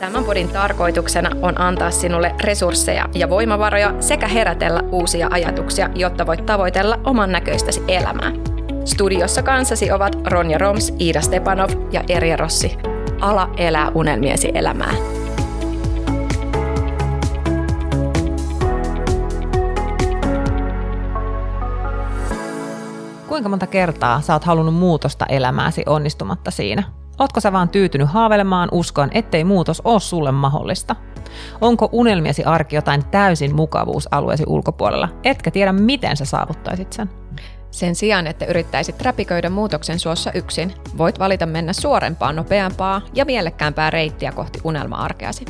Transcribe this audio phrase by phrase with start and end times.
[0.00, 6.46] Tämän podin tarkoituksena on antaa sinulle resursseja ja voimavaroja sekä herätellä uusia ajatuksia, jotta voit
[6.46, 8.32] tavoitella oman näköistäsi elämää.
[8.84, 12.78] Studiossa kanssasi ovat Ronja Roms, Iida Stepanov ja Erja Rossi.
[13.20, 14.92] Ala elää unelmiesi elämää.
[23.28, 26.82] Kuinka monta kertaa sä oot halunnut muutosta elämääsi onnistumatta siinä?
[27.18, 30.96] Ootko sä vaan tyytynyt haavelemaan uskoon, ettei muutos ole sulle mahdollista?
[31.60, 37.25] Onko unelmiesi arki jotain täysin mukavuusalueesi ulkopuolella, etkä tiedä miten sä saavuttaisit sen?
[37.70, 43.90] Sen sijaan, että yrittäisit räpiköidä muutoksen suossa yksin, voit valita mennä suorempaa, nopeampaa ja mielekkäämpää
[43.90, 45.44] reittiä kohti unelma-arkeasi.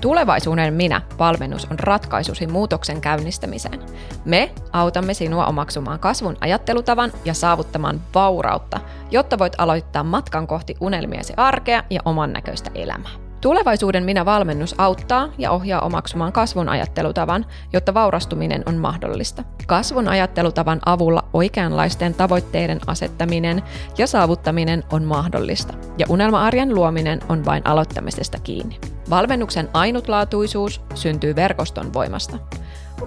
[0.00, 3.80] Tulevaisuuden minä valmennus on ratkaisusi muutoksen käynnistämiseen.
[4.24, 11.32] Me autamme sinua omaksumaan kasvun ajattelutavan ja saavuttamaan vaurautta, jotta voit aloittaa matkan kohti unelmiesi
[11.36, 13.27] arkea ja oman näköistä elämää.
[13.40, 19.42] Tulevaisuuden minä-valmennus auttaa ja ohjaa omaksumaan kasvun ajattelutavan, jotta vaurastuminen on mahdollista.
[19.66, 23.62] Kasvun ajattelutavan avulla oikeanlaisten tavoitteiden asettaminen
[23.98, 28.78] ja saavuttaminen on mahdollista, ja unelma-arjen luominen on vain aloittamisesta kiinni.
[29.10, 32.38] Valmennuksen ainutlaatuisuus syntyy verkoston voimasta.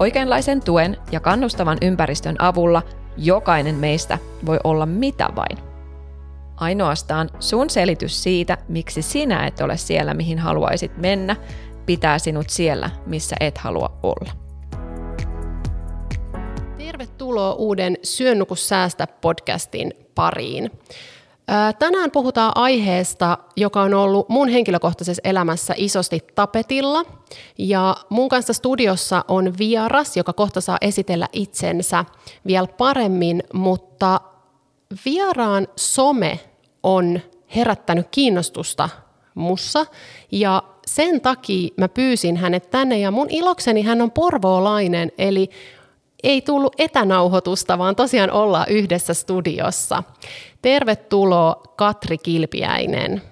[0.00, 2.82] Oikeanlaisen tuen ja kannustavan ympäristön avulla
[3.16, 5.71] jokainen meistä voi olla mitä vain
[6.56, 11.36] Ainoastaan sun selitys siitä, miksi sinä et ole siellä, mihin haluaisit mennä,
[11.86, 14.32] pitää sinut siellä, missä et halua olla.
[16.78, 20.70] Tervetuloa uuden Syönnukus säästä podcastin pariin.
[21.78, 27.04] Tänään puhutaan aiheesta, joka on ollut mun henkilökohtaisessa elämässä isosti tapetilla.
[27.58, 32.04] Ja mun kanssa studiossa on vieras, joka kohta saa esitellä itsensä
[32.46, 34.20] vielä paremmin, mutta
[35.04, 36.40] vieraan some
[36.82, 37.20] on
[37.56, 38.88] herättänyt kiinnostusta
[39.34, 39.86] mussa
[40.32, 45.50] ja sen takia mä pyysin hänet tänne ja mun ilokseni hän on porvoolainen, eli
[46.22, 50.02] ei tullut etänauhoitusta, vaan tosiaan ollaan yhdessä studiossa.
[50.62, 53.22] Tervetuloa Katri Kilpiäinen.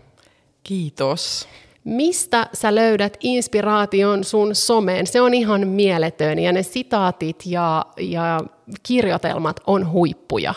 [0.62, 1.48] Kiitos.
[1.84, 5.06] Mistä sä löydät inspiraation sun someen?
[5.06, 8.40] Se on ihan mieletön ja ne sitaatit ja, ja
[8.82, 10.54] kirjoitelmat on huippuja.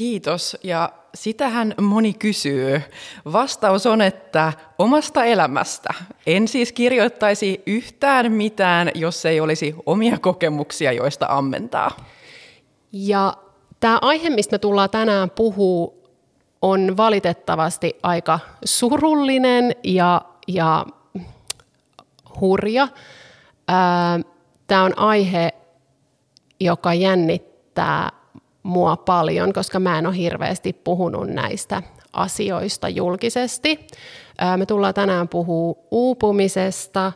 [0.00, 2.82] Kiitos ja sitähän moni kysyy.
[3.32, 5.94] Vastaus on, että omasta elämästä.
[6.26, 11.90] En siis kirjoittaisi yhtään mitään, jos ei olisi omia kokemuksia, joista ammentaa.
[12.92, 13.34] Ja
[13.80, 16.08] tämä aihe, mistä me tullaan tänään puhuu,
[16.62, 20.86] on valitettavasti aika surullinen ja, ja
[22.40, 22.88] hurja.
[24.66, 25.50] Tämä on aihe,
[26.60, 28.19] joka jännittää
[28.62, 31.82] mua paljon, koska mä en ole hirveästi puhunut näistä
[32.12, 33.86] asioista julkisesti.
[34.56, 37.12] Me tullaan tänään puhua uupumisesta,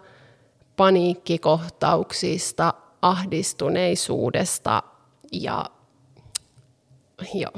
[0.77, 4.83] paniikkikohtauksista, ahdistuneisuudesta
[5.33, 5.65] ja
[7.35, 7.49] jo.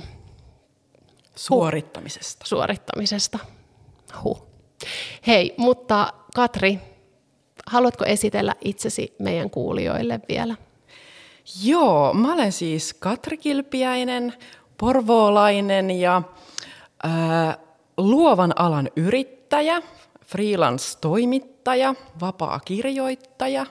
[1.37, 2.47] Suorittamisesta.
[2.47, 3.39] Suorittamisesta.
[4.23, 4.47] Huh.
[5.27, 6.79] Hei, mutta Katri,
[7.67, 10.57] haluatko esitellä itsesi meidän kuulijoille vielä?
[11.63, 14.35] Joo, mä olen siis Katri Kilpiäinen,
[14.79, 16.23] porvoolainen ja
[17.03, 17.59] ää,
[17.97, 19.83] luovan alan yrittäjä,
[20.27, 23.67] freelance-toimittaja, vapaa-kirjoittaja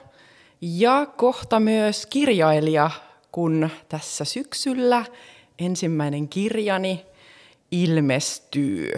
[0.60, 2.90] ja kohta myös kirjailija,
[3.32, 5.04] kun tässä syksyllä
[5.58, 7.06] ensimmäinen kirjani
[7.70, 8.92] ilmestyy.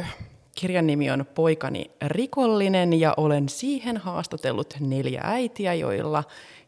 [0.54, 6.24] Kirjan nimi on Poikani rikollinen ja olen siihen haastatellut neljä äitiä, joilla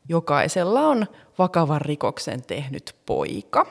[0.09, 1.07] jokaisella on
[1.39, 3.67] vakavan rikoksen tehnyt poika.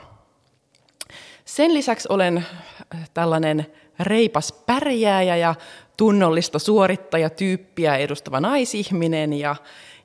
[1.45, 2.37] Sen lisäksi olen
[2.95, 3.65] äh, tällainen
[3.99, 5.55] reipas pärjääjä ja
[5.97, 9.55] tunnollista suorittajatyyppiä edustava naisihminen ja,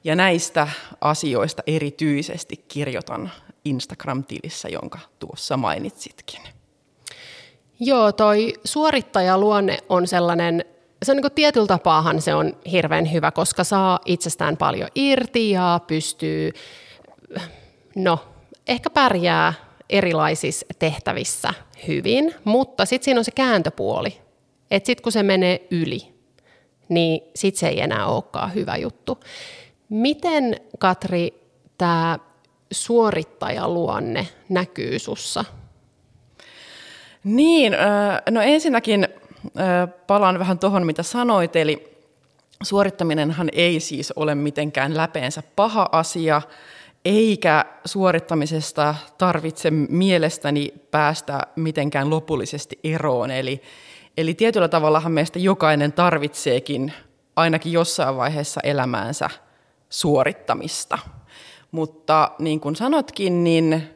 [0.05, 0.69] ja näistä
[1.01, 3.31] asioista erityisesti kirjoitan
[3.65, 6.41] Instagram-tilissä, jonka tuossa mainitsitkin.
[7.81, 10.65] Joo, toi suorittajaluonne on sellainen
[11.03, 15.81] se on niin tietyllä tapaahan se on hirveän hyvä, koska saa itsestään paljon irti ja
[15.87, 16.52] pystyy,
[17.96, 18.19] no,
[18.67, 19.55] ehkä pärjää
[19.91, 21.55] erilaisissa tehtävissä
[21.88, 24.20] hyvin, mutta sitten siinä on se kääntöpuoli,
[24.70, 26.14] että sitten kun se menee yli,
[26.88, 29.20] niin sitten se ei enää olekaan hyvä juttu.
[29.88, 31.35] Miten, Katri,
[31.79, 32.19] tämä
[32.73, 35.44] suorittajaluonne näkyy sussa?
[37.25, 37.73] Niin,
[38.31, 39.08] no ensinnäkin
[40.06, 41.99] palaan vähän tuohon, mitä sanoit, eli
[42.62, 46.43] suorittaminenhan ei siis ole mitenkään läpeensä paha asia,
[47.05, 53.31] eikä suorittamisesta tarvitse mielestäni päästä mitenkään lopullisesti eroon.
[53.31, 53.62] Eli,
[54.17, 56.93] eli tietyllä tavallahan meistä jokainen tarvitseekin
[57.37, 59.31] ainakin jossain vaiheessa elämäänsä
[59.90, 60.99] suorittamista.
[61.70, 63.90] Mutta niin kuin sanotkin, niin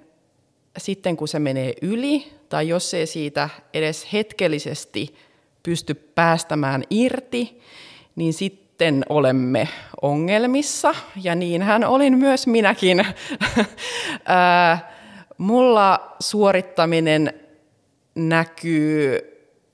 [0.79, 5.15] sitten kun se menee yli, tai jos ei siitä edes hetkellisesti
[5.63, 7.61] pysty päästämään irti,
[8.17, 9.69] niin sitten olemme
[10.03, 13.07] ongelmissa, ja niinhän olin myös minäkin.
[15.39, 17.35] Mulla suorittaminen
[18.15, 19.19] näkyy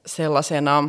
[0.07, 0.89] sellaisena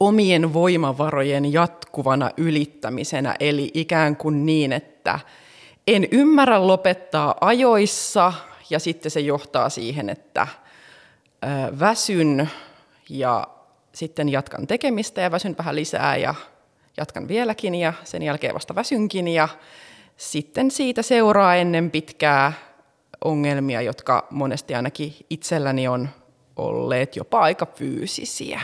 [0.00, 5.20] omien voimavarojen jatkuvana ylittämisenä, eli ikään kuin niin, että
[5.86, 8.32] en ymmärrä lopettaa ajoissa,
[8.70, 10.46] ja sitten se johtaa siihen, että
[11.80, 12.50] väsyn
[13.08, 13.46] ja
[13.98, 16.34] sitten jatkan tekemistä ja väsyn vähän lisää ja
[16.96, 19.48] jatkan vieläkin ja sen jälkeen vasta väsynkin ja
[20.16, 22.52] sitten siitä seuraa ennen pitkää
[23.24, 26.08] ongelmia, jotka monesti ainakin itselläni on
[26.56, 28.60] olleet jopa aika fyysisiä.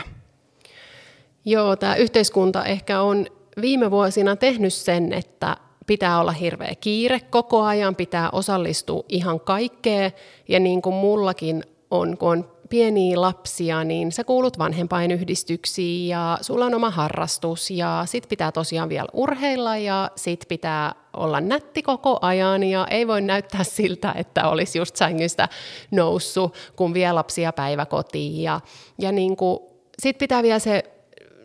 [1.45, 3.25] Joo, tämä yhteiskunta ehkä on
[3.61, 5.57] viime vuosina tehnyt sen, että
[5.87, 10.11] pitää olla hirveä kiire koko ajan, pitää osallistua ihan kaikkeen.
[10.47, 16.65] Ja niin kuin mullakin on, kun on pieniä lapsia, niin sä kuulut vanhempainyhdistyksiin ja sulla
[16.65, 22.19] on oma harrastus ja sit pitää tosiaan vielä urheilla ja sit pitää olla nätti koko
[22.21, 25.49] ajan ja ei voi näyttää siltä, että olisi just sängystä
[25.91, 28.61] noussut, kun vie lapsia päiväkotiin ja,
[28.99, 29.59] ja niin kuin,
[29.99, 30.83] sit pitää vielä se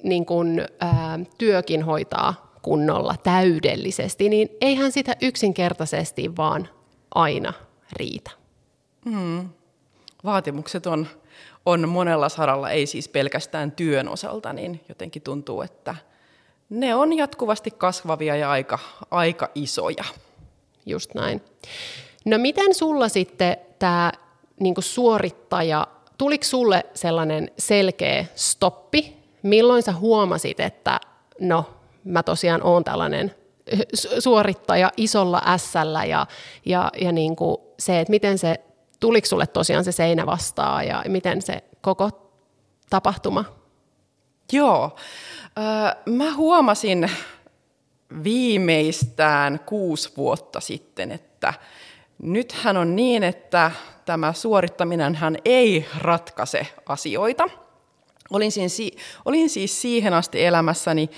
[0.03, 6.69] niin kuin, ää, työkin hoitaa kunnolla täydellisesti, niin eihän sitä yksinkertaisesti vaan
[7.15, 7.53] aina
[7.93, 8.31] riitä.
[9.11, 9.49] Hmm.
[10.25, 11.07] Vaatimukset on,
[11.67, 15.95] on monella saralla, ei siis pelkästään työn osalta, niin jotenkin tuntuu, että
[16.71, 18.79] ne on jatkuvasti kasvavia ja aika,
[19.11, 20.05] aika isoja.
[20.87, 21.43] Just näin.
[22.25, 24.13] No miten sulla sitten tämä
[24.61, 25.87] niin suorittaja,
[26.19, 29.17] tuliko sulle sellainen selkeä stoppi?
[29.43, 31.01] Milloin sä huomasit, että
[31.41, 31.65] no
[32.05, 33.35] mä tosiaan oon tällainen
[34.19, 35.75] suorittaja isolla s
[36.09, 36.27] ja,
[36.65, 37.37] ja, ja niin
[37.79, 38.61] se, että miten se,
[39.01, 42.11] tuliko sulle tosiaan se seinä vastaan ja miten se koko
[42.91, 43.45] tapahtuma?
[44.53, 44.97] Joo,
[46.07, 47.11] mä huomasin
[48.25, 51.55] viimeistään kuusi vuotta sitten, että
[52.23, 53.71] nythän on niin, että
[54.05, 57.49] tämä suorittaminen hän ei ratkaise asioita.
[58.31, 61.11] Olin siis, olin siis siihen asti elämässäni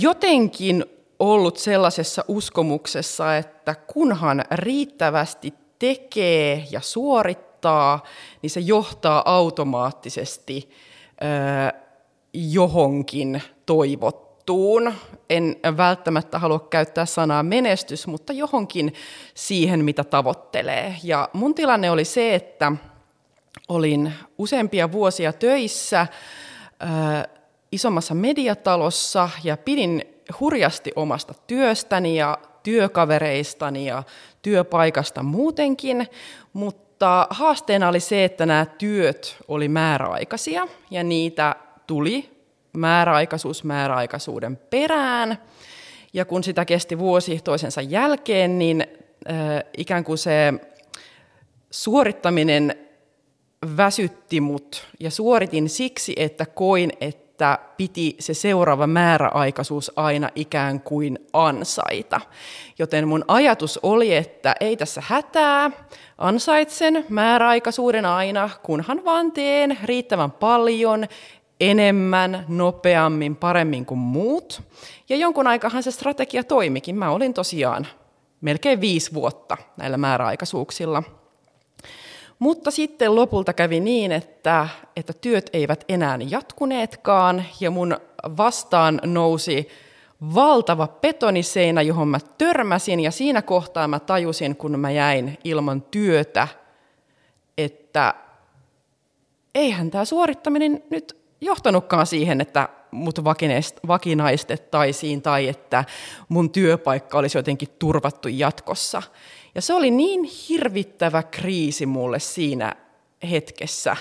[0.00, 0.84] jotenkin
[1.18, 8.02] ollut sellaisessa uskomuksessa, että kunhan riittävästi tekee ja suorittaa,
[8.42, 10.70] niin se johtaa automaattisesti
[12.32, 14.94] johonkin toivottuun.
[15.30, 18.94] En välttämättä halua käyttää sanaa menestys, mutta johonkin
[19.34, 20.96] siihen, mitä tavoittelee.
[21.02, 22.72] Ja mun tilanne oli se, että
[23.68, 26.06] olin useampia vuosia töissä
[27.72, 30.02] isommassa mediatalossa ja pidin
[30.40, 34.02] hurjasti omasta työstäni ja työkavereistani ja
[34.42, 36.06] työpaikasta muutenkin,
[36.52, 42.30] mutta haasteena oli se, että nämä työt oli määräaikaisia ja niitä tuli
[42.72, 45.38] määräaikaisuus määräaikaisuuden perään.
[46.12, 48.86] Ja kun sitä kesti vuosi toisensa jälkeen, niin
[49.30, 49.36] äh,
[49.76, 50.54] ikään kuin se
[51.70, 52.74] suorittaminen
[53.76, 60.80] väsytti mut ja suoritin siksi, että koin, että että piti se seuraava määräaikaisuus aina ikään
[60.80, 62.20] kuin ansaita.
[62.78, 65.70] Joten mun ajatus oli, että ei tässä hätää,
[66.18, 71.06] ansaitsen määräaikaisuuden aina, kunhan vaan teen riittävän paljon,
[71.60, 74.62] enemmän, nopeammin, paremmin kuin muut.
[75.08, 76.96] Ja jonkun aikahan se strategia toimikin.
[76.96, 77.86] Mä olin tosiaan
[78.40, 81.02] melkein viisi vuotta näillä määräaikaisuuksilla–
[82.38, 87.96] mutta sitten lopulta kävi niin, että, että työt eivät enää jatkuneetkaan ja mun
[88.36, 89.68] vastaan nousi
[90.34, 96.48] valtava betoniseinä, johon mä törmäsin ja siinä kohtaa mä tajusin, kun mä jäin ilman työtä,
[97.58, 98.14] että
[99.54, 103.24] eihän tämä suorittaminen nyt johtanutkaan siihen, että mut
[103.88, 105.84] vakinaistettaisiin tai että
[106.28, 109.02] mun työpaikka olisi jotenkin turvattu jatkossa.
[109.56, 112.76] Ja se oli niin hirvittävä kriisi mulle siinä
[113.30, 113.96] hetkessä,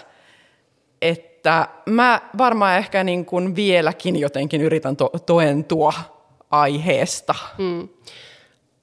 [1.01, 5.93] että mä varmaan ehkä niin kuin vieläkin jotenkin yritän to- toentua
[6.51, 7.35] aiheesta.
[7.57, 7.89] Hmm.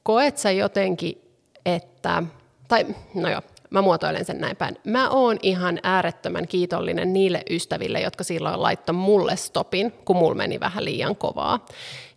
[0.02, 1.22] Koet sä jotenkin,
[1.66, 2.22] että,
[2.68, 4.76] tai no joo, mä muotoilen sen näin päin.
[4.84, 10.60] Mä oon ihan äärettömän kiitollinen niille ystäville, jotka silloin laittoi mulle stopin, kun mulla meni
[10.60, 11.66] vähän liian kovaa.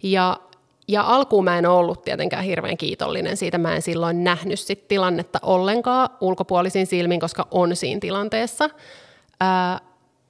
[0.03, 0.39] Ja
[0.87, 3.57] ja alkuun mä en ollut tietenkään hirveän kiitollinen siitä.
[3.57, 8.69] Mä en silloin nähnyt sit tilannetta ollenkaan ulkopuolisin silmin, koska on siinä tilanteessa.
[9.39, 9.79] Ää,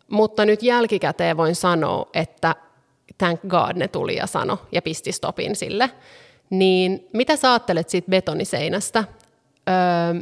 [0.09, 2.55] mutta nyt jälkikäteen voin sanoa, että
[3.17, 5.91] thank God ne tuli ja sano ja pisti stopin sille.
[6.49, 9.03] Niin mitä sä ajattelet siitä betoniseinästä?
[9.69, 10.21] Öö,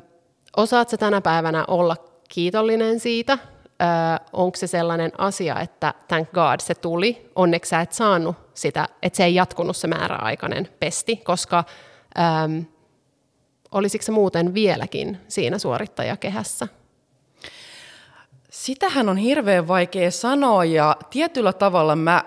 [0.57, 1.95] osaat sä tänä päivänä olla
[2.29, 3.37] kiitollinen siitä?
[3.81, 3.87] Öö,
[4.33, 9.17] onko se sellainen asia, että thank God se tuli, onneksi sä et saanut sitä, että
[9.17, 11.63] se ei jatkunut se määräaikainen pesti, koska
[12.17, 12.23] öö,
[13.71, 16.67] olisiko se muuten vieläkin siinä suorittajakehässä?
[18.49, 22.23] Sitähän on hirveän vaikea sanoa ja tietyllä tavalla mä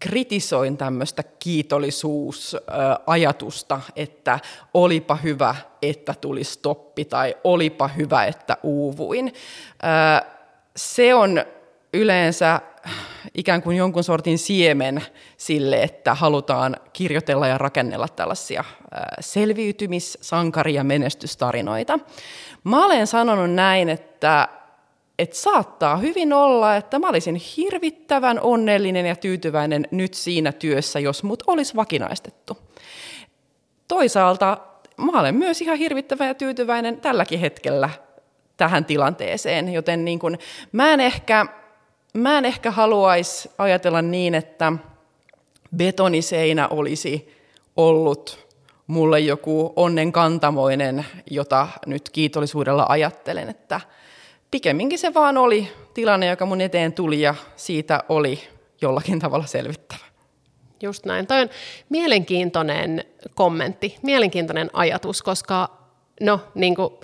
[0.00, 4.38] kritisoin tämmöistä kiitollisuusajatusta, että
[4.74, 9.32] olipa hyvä, että tuli stoppi tai olipa hyvä, että uuvuin.
[10.80, 11.44] Se on
[11.94, 12.60] yleensä
[13.34, 15.02] ikään kuin jonkun sortin siemen
[15.36, 18.64] sille, että halutaan kirjoitella ja rakennella tällaisia
[19.20, 21.98] selviytymis-, sankari- ja menestystarinoita.
[22.64, 24.48] Mä olen sanonut näin, että
[25.18, 31.22] että saattaa hyvin olla, että mä olisin hirvittävän onnellinen ja tyytyväinen nyt siinä työssä, jos
[31.22, 32.58] mut olisi vakinaistettu.
[33.88, 34.58] Toisaalta
[34.96, 37.90] mä olen myös ihan hirvittävän ja tyytyväinen tälläkin hetkellä
[38.60, 40.38] tähän tilanteeseen, joten niin kun,
[40.72, 41.46] mä, en ehkä,
[42.14, 44.72] mä en ehkä haluaisi ajatella niin, että
[45.76, 47.36] betoniseinä olisi
[47.76, 48.48] ollut
[48.86, 53.80] mulle joku onnen kantamoinen, jota nyt kiitollisuudella ajattelen, että–
[54.50, 58.40] pikemminkin se vaan oli tilanne, joka mun eteen tuli ja siitä oli
[58.80, 60.04] jollakin tavalla selvittävä.
[60.82, 61.26] Just näin.
[61.26, 61.50] Toi on
[61.88, 65.68] mielenkiintoinen kommentti, mielenkiintoinen ajatus, koska
[66.20, 66.94] no niin kuin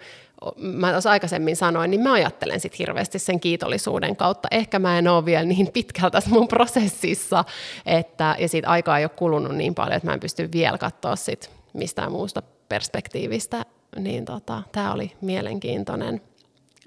[0.57, 4.49] mä tuossa aikaisemmin sanoin, niin mä ajattelen sit hirveästi sen kiitollisuuden kautta.
[4.51, 7.45] Ehkä mä en ole vielä niin pitkältä tässä mun prosessissa,
[7.87, 11.17] että, ja siitä aikaa ei ole kulunut niin paljon, että mä en pysty vielä katsoa
[11.17, 13.65] sit mistään muusta perspektiivistä.
[13.97, 16.21] Niin tota, tämä oli mielenkiintoinen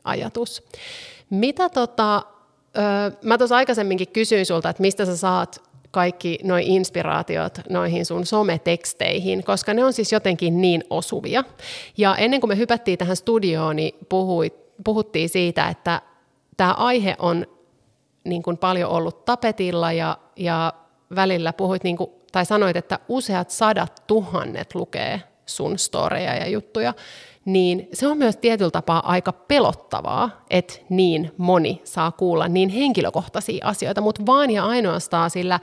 [0.04, 0.64] ajatus.
[1.30, 2.24] Mitä tota,
[3.24, 9.44] mä tuossa aikaisemminkin kysyin sulta, että mistä sä saat kaikki nuo inspiraatiot noihin sun someteksteihin,
[9.44, 11.44] koska ne on siis jotenkin niin osuvia.
[11.98, 14.54] Ja ennen kuin me hypättiin tähän studioon, niin puhuit,
[14.84, 16.02] puhuttiin siitä, että
[16.58, 17.48] tämä aihe on
[18.24, 20.74] niin kuin paljon ollut tapetilla ja, ja
[21.16, 26.94] välillä puhuit, niin kuin, tai sanoit, että useat sadat tuhannet lukee sun storeja ja juttuja
[27.46, 33.66] niin se on myös tietyllä tapaa aika pelottavaa, että niin moni saa kuulla niin henkilökohtaisia
[33.68, 35.60] asioita, mutta vaan ja ainoastaan sillä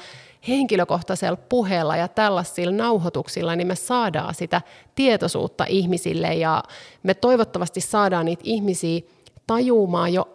[0.48, 4.62] henkilökohtaisella puheella ja tällaisilla nauhoituksilla, niin me saadaan sitä
[4.94, 6.62] tietoisuutta ihmisille ja
[7.02, 9.00] me toivottavasti saadaan niitä ihmisiä
[9.46, 10.28] tajumaan jo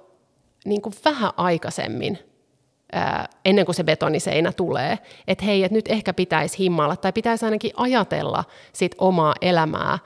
[0.66, 2.20] niin kuin vähän aikaisemmin
[3.46, 7.72] ennen kuin se betoniseinä tulee, että hei, että nyt ehkä pitäisi himmalla tai pitäisi ainakin
[7.76, 8.44] ajatella
[8.74, 10.00] sit omaa elämää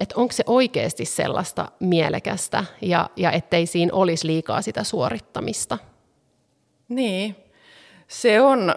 [0.00, 5.78] että onko se oikeasti sellaista mielekästä ja, ja ettei siinä olisi liikaa sitä suorittamista.
[6.88, 7.36] Niin,
[8.08, 8.74] se on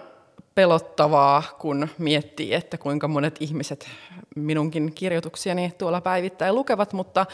[0.54, 3.88] pelottavaa, kun miettii, että kuinka monet ihmiset
[4.36, 7.26] minunkin kirjoituksiani tuolla päivittäin lukevat, mutta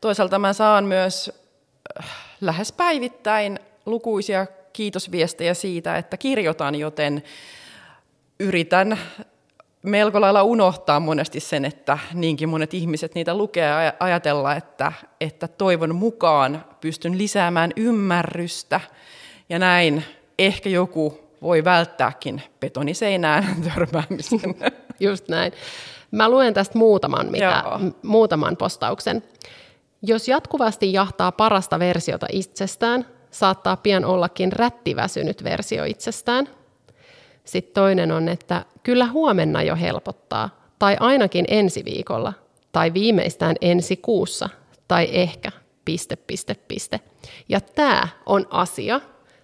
[0.00, 1.32] toisaalta mä saan myös
[2.00, 2.06] äh,
[2.40, 7.22] lähes päivittäin lukuisia kiitosviestejä siitä, että kirjoitan, joten
[8.40, 8.98] yritän
[9.84, 15.48] melko lailla unohtaa monesti sen, että niinkin monet ihmiset niitä lukee ja ajatella, että, että
[15.48, 18.80] toivon mukaan pystyn lisäämään ymmärrystä
[19.48, 20.04] ja näin
[20.38, 24.54] ehkä joku voi välttääkin betoniseinään törmäämisen.
[25.00, 25.52] Just näin.
[26.10, 27.64] Mä luen tästä muutaman, mitä,
[28.02, 29.22] muutaman postauksen.
[30.02, 36.48] Jos jatkuvasti jahtaa parasta versiota itsestään, saattaa pian ollakin rättiväsynyt versio itsestään–
[37.44, 42.32] sitten toinen on, että kyllä huomenna jo helpottaa, tai ainakin ensi viikolla,
[42.72, 44.48] tai viimeistään ensi kuussa,
[44.88, 45.52] tai ehkä,
[45.84, 47.00] piste, piste, piste.
[47.48, 49.00] Ja tämä on asia,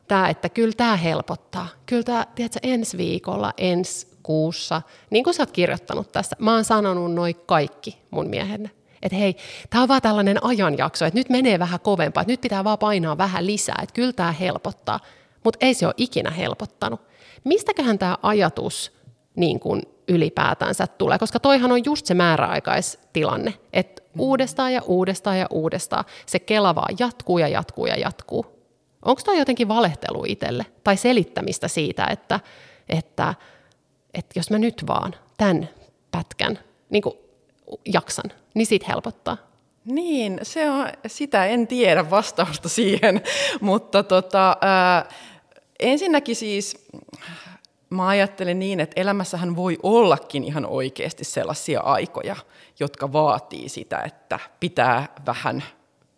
[0.08, 1.66] tämä, että kyllä tämä helpottaa.
[1.86, 6.64] Kyllä tämä, tiedätkö, ensi viikolla, ensi kuussa, niin kuin sä oot kirjoittanut tässä, mä oon
[6.64, 8.70] sanonut noin kaikki mun miehenne.
[9.02, 9.36] Että hei,
[9.70, 13.18] tämä on vaan tällainen ajanjakso, että nyt menee vähän kovempaa, että nyt pitää vaan painaa
[13.18, 15.00] vähän lisää, että kyllä tämä helpottaa.
[15.44, 17.00] Mutta ei se ole ikinä helpottanut.
[17.44, 18.92] Mistäköhän tämä ajatus
[19.36, 24.20] niin kuin ylipäätänsä tulee, koska toihan on just se määräaikaistilanne, että mm.
[24.20, 28.46] uudestaan ja uudestaan ja uudestaan se kela vaan jatkuu ja jatkuu ja jatkuu.
[29.04, 32.40] Onko toi jotenkin valehtelu itselle tai selittämistä siitä, että,
[32.88, 33.34] että,
[34.14, 35.68] että jos mä nyt vaan tämän
[36.10, 36.58] pätkän
[36.90, 37.14] niin kuin
[37.92, 39.36] jaksan, niin siitä helpottaa?
[39.84, 43.22] Niin, se on, sitä en tiedä vastausta siihen,
[43.60, 45.08] mutta tota, ää,
[45.80, 46.88] ensinnäkin siis
[47.90, 52.36] mä ajattelen niin, että elämässähän voi ollakin ihan oikeasti sellaisia aikoja,
[52.80, 55.64] jotka vaatii sitä, että pitää vähän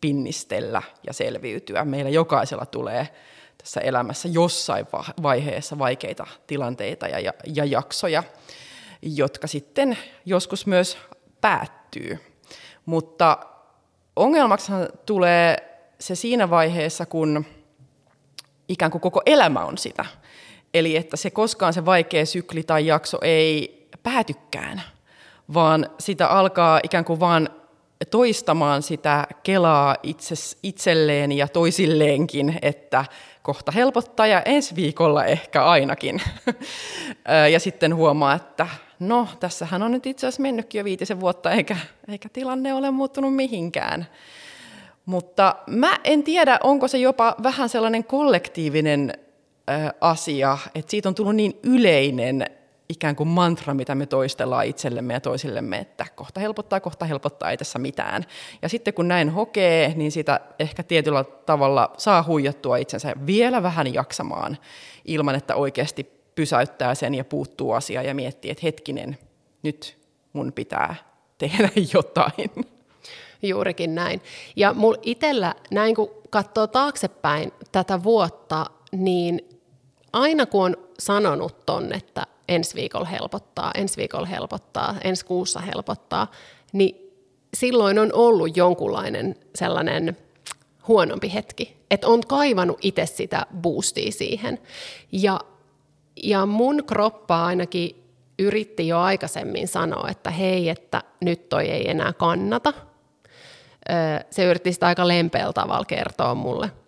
[0.01, 1.85] pinnistellä ja selviytyä.
[1.85, 3.09] Meillä jokaisella tulee
[3.59, 4.87] tässä elämässä jossain
[5.23, 8.23] vaiheessa vaikeita tilanteita ja, ja, ja jaksoja,
[9.03, 10.99] jotka sitten joskus myös
[11.41, 12.19] päättyy.
[12.87, 13.39] Mutta
[14.17, 14.73] ongelmaksi
[15.07, 15.57] tulee
[15.99, 17.45] se siinä vaiheessa, kun
[18.73, 20.05] ikään kuin koko elämä on sitä.
[20.75, 24.83] Eli että se koskaan se vaikea sykli tai jakso ei päätykään,
[25.55, 27.49] vaan sitä alkaa ikään kuin vaan
[28.11, 33.05] toistamaan sitä kelaa itses, itselleen ja toisilleenkin, että
[33.43, 36.23] kohta helpottaa ja ensi viikolla ehkä ainakin.
[37.53, 41.77] ja sitten huomaa, että no, tässähän on nyt itse asiassa mennytkin jo viitisen vuotta, eikä,
[42.09, 44.07] eikä tilanne ole muuttunut mihinkään.
[45.07, 49.13] Mutta mä en tiedä, onko se jopa vähän sellainen kollektiivinen
[50.01, 52.47] asia, että siitä on tullut niin yleinen
[52.89, 57.57] ikään kuin mantra, mitä me toistellaan itsellemme ja toisillemme, että kohta helpottaa, kohta helpottaa, ei
[57.57, 58.25] tässä mitään.
[58.63, 63.95] Ja sitten kun näin hokee, niin sitä ehkä tietyllä tavalla saa huijattua itsensä vielä vähän
[63.95, 64.59] jaksamaan
[65.05, 69.19] ilman, että oikeasti pysäyttää sen ja puuttuu asiaan ja miettii, että hetkinen,
[69.63, 69.99] nyt
[70.33, 70.95] mun pitää
[71.39, 72.51] tehdä jotain.
[73.43, 74.23] Juurikin näin.
[74.57, 79.49] Ja mulla itsellä, näin kun katsoo taaksepäin tätä vuotta, niin
[80.13, 86.31] aina kun on sanonut ton, että ensi viikolla helpottaa, ensi viikolla helpottaa, ensi kuussa helpottaa,
[86.73, 87.13] niin
[87.57, 90.17] silloin on ollut jonkunlainen sellainen
[90.89, 91.77] huonompi hetki.
[91.91, 94.59] Että on kaivannut itse sitä boostia siihen.
[95.13, 95.41] Ja,
[96.23, 98.05] ja mun kroppa ainakin
[98.39, 102.73] yritti jo aikaisemmin sanoa, että hei, että nyt toi ei enää kannata.
[104.31, 106.71] Se yritti sitä aika lempeällä tavalla kertoa mulle–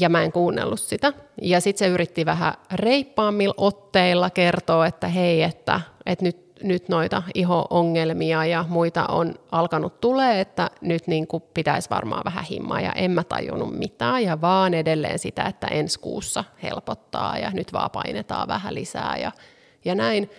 [0.00, 1.12] ja mä en kuunnellut sitä.
[1.42, 7.22] Ja sitten se yritti vähän reippaammilla otteilla kertoa, että hei, että, että nyt, nyt noita
[7.34, 12.92] iho-ongelmia ja muita on alkanut tulee, että nyt niin kuin pitäisi varmaan vähän himmaa ja
[12.92, 17.90] en mä tajunnut mitään ja vaan edelleen sitä, että ensi kuussa helpottaa ja nyt vaan
[17.90, 19.32] painetaan vähän lisää ja,
[19.84, 20.30] ja näin,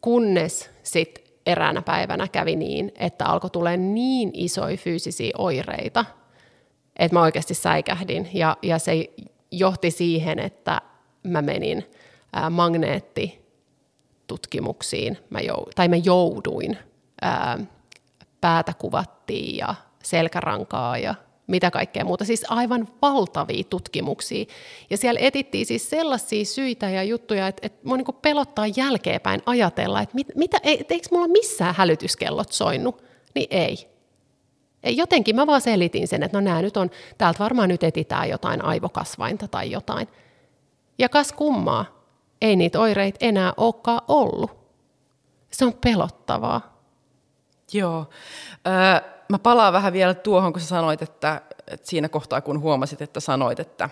[0.00, 6.04] kunnes sitten eräänä päivänä kävi niin, että alkoi tulee niin isoja fyysisiä oireita–
[7.00, 8.28] että mä oikeasti säikähdin.
[8.34, 9.10] Ja, ja se
[9.50, 10.80] johti siihen, että
[11.22, 11.90] mä menin
[12.32, 16.78] ää, magneettitutkimuksiin, mä jou, tai mä jouduin.
[17.22, 17.58] Ää,
[18.40, 21.14] päätä kuvattiin ja selkärankaa ja
[21.50, 22.24] mitä kaikkea muuta.
[22.24, 24.44] Siis aivan valtavia tutkimuksia.
[24.90, 30.00] Ja siellä etittiin siis sellaisia syitä ja juttuja, että, että mua niin pelottaa jälkeenpäin ajatella,
[30.00, 33.02] että mit, mitä, eikö mulla missään hälytyskellot soinut?
[33.34, 33.90] Niin ei.
[34.82, 38.64] Jotenkin mä vaan selitin sen, että no nää nyt on, täältä varmaan nyt etitään jotain
[38.64, 40.08] aivokasvainta tai jotain.
[40.98, 41.84] Ja kas kummaa,
[42.40, 44.50] ei niitä oireita enää olekaan ollut.
[45.50, 46.80] Se on pelottavaa.
[47.72, 48.06] Joo.
[48.66, 53.02] Öö, mä palaan vähän vielä tuohon, kun sä sanoit, että, että siinä kohtaa, kun huomasit,
[53.02, 53.90] että sanoit, että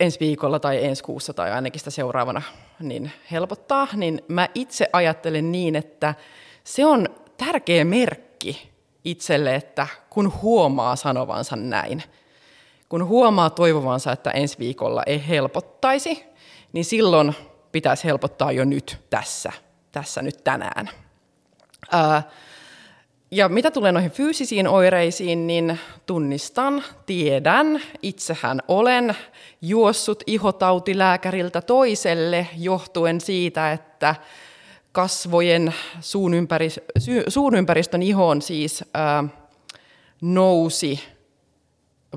[0.00, 2.42] ensi viikolla tai ensi kuussa tai ainakin sitä seuraavana
[2.80, 6.14] niin helpottaa, niin mä itse ajattelen niin, että
[6.64, 8.72] se on tärkeä merkki
[9.04, 12.02] itselle, että kun huomaa sanovansa näin,
[12.88, 16.24] kun huomaa toivovansa, että ensi viikolla ei helpottaisi,
[16.72, 17.34] niin silloin
[17.72, 19.52] pitäisi helpottaa jo nyt tässä,
[19.92, 20.90] tässä nyt tänään.
[21.92, 22.22] Ää,
[23.30, 29.16] ja mitä tulee noihin fyysisiin oireisiin, niin tunnistan, tiedän, itsehän olen
[29.62, 34.14] juossut ihotautilääkäriltä toiselle johtuen siitä, että
[34.92, 36.80] kasvojen suun, ympäris,
[37.28, 39.24] suun ympäristön ihoon siis ää,
[40.20, 41.00] nousi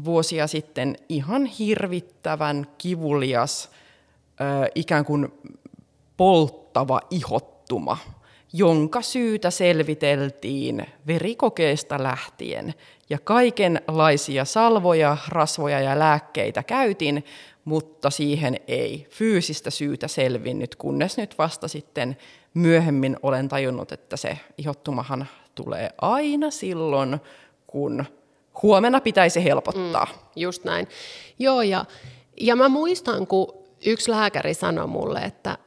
[0.05, 3.69] vuosia sitten ihan hirvittävän kivulias,
[4.39, 5.33] ää, ikään kuin
[6.17, 7.97] polttava ihottuma,
[8.53, 12.73] jonka syytä selviteltiin verikokeesta lähtien.
[13.09, 17.25] Ja kaikenlaisia salvoja, rasvoja ja lääkkeitä käytin,
[17.65, 22.17] mutta siihen ei fyysistä syytä selvinnyt, kunnes nyt vasta sitten
[22.53, 27.19] myöhemmin olen tajunnut, että se ihottumahan tulee aina silloin,
[27.67, 28.05] kun
[28.63, 30.05] huomenna pitäisi helpottaa.
[30.05, 30.87] Mm, just näin.
[31.39, 31.85] Joo, ja,
[32.41, 33.53] ja mä muistan, kun
[33.85, 35.57] yksi lääkäri sanoi mulle, että,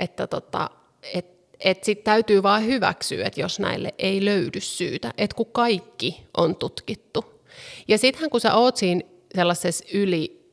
[0.00, 0.70] että tota,
[1.14, 1.29] et,
[1.60, 6.56] et sit täytyy vaan hyväksyä, että jos näille ei löydy syytä, että kun kaikki on
[6.56, 7.42] tutkittu.
[7.88, 9.00] Ja sittenhän kun sä oot siinä
[9.34, 10.52] sellaisessa yli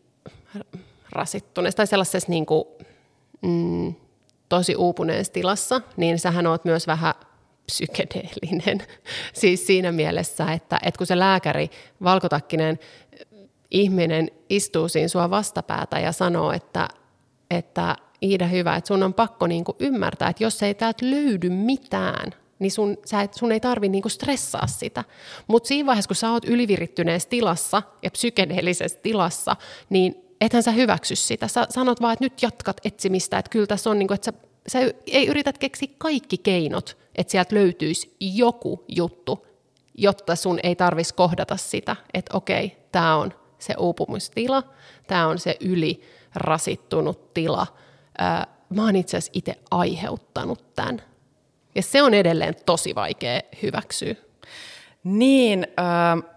[1.09, 2.63] rasittuneessa tai sellaisessa niin kuin,
[3.41, 3.93] mm,
[4.49, 7.13] tosi uupuneessa tilassa, niin sähän oot myös vähän
[7.65, 8.87] psykedeellinen.
[9.41, 11.69] siis siinä mielessä, että, että kun se lääkäri,
[12.03, 12.79] valkotakkinen
[13.71, 16.87] ihminen istuu siinä sua vastapäätä ja sanoo, että,
[17.51, 21.49] että Iida hyvä, että sun on pakko niin kuin ymmärtää, että jos ei täältä löydy
[21.49, 25.03] mitään, niin sun, sä et, sun ei tarvi niinku stressaa sitä.
[25.47, 29.55] Mutta siinä vaiheessa, kun sä oot ylivirittyneessä tilassa ja psykedeellisessä tilassa,
[29.89, 31.47] niin ethän sä hyväksy sitä.
[31.47, 34.79] Sä sanot vaan, että nyt jatkat etsimistä, että kyllä tässä on, niinku, että sä, sä
[35.07, 39.47] ei yrität keksiä kaikki keinot, että sieltä löytyisi joku juttu,
[39.97, 44.63] jotta sun ei tarvitsisi kohdata sitä, että okei, tämä on se uupumustila,
[45.07, 47.67] tämä on se ylirasittunut tila.
[48.69, 51.01] Mä oon itse asiassa itse aiheuttanut tämän.
[51.75, 54.15] Ja se on edelleen tosi vaikea hyväksyä.
[55.03, 56.31] Niin, äh,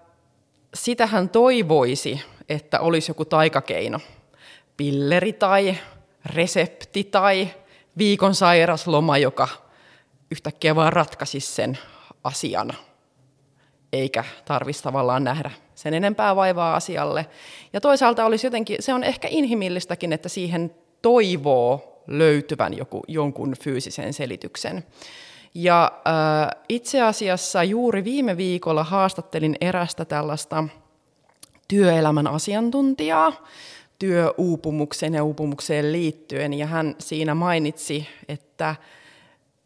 [0.74, 4.00] sitähän toivoisi, että olisi joku taikakeino.
[4.76, 5.76] Pilleri tai
[6.26, 7.48] resepti tai
[7.98, 9.48] viikon sairasloma, joka
[10.30, 11.78] yhtäkkiä vaan ratkaisisi sen
[12.24, 12.72] asian,
[13.92, 17.26] eikä tarvitsisi tavallaan nähdä sen enempää vaivaa asialle.
[17.72, 24.12] Ja toisaalta olisi jotenkin, se on ehkä inhimillistäkin, että siihen toivoo löytyvän joku, jonkun fyysisen
[24.12, 24.84] selityksen.
[25.54, 30.64] Ja äh, itse asiassa juuri viime viikolla haastattelin erästä tällaista
[31.68, 33.32] työelämän asiantuntijaa
[33.98, 38.74] työuupumukseen ja uupumukseen liittyen, ja hän siinä mainitsi, että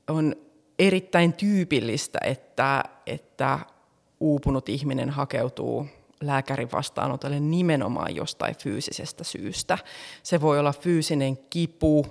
[0.08, 0.36] on
[0.78, 3.58] erittäin tyypillistä, että, että
[4.20, 5.86] uupunut ihminen hakeutuu
[6.20, 9.78] lääkärin vastaanotolle nimenomaan jostain fyysisestä syystä.
[10.22, 12.06] Se voi olla fyysinen kipu,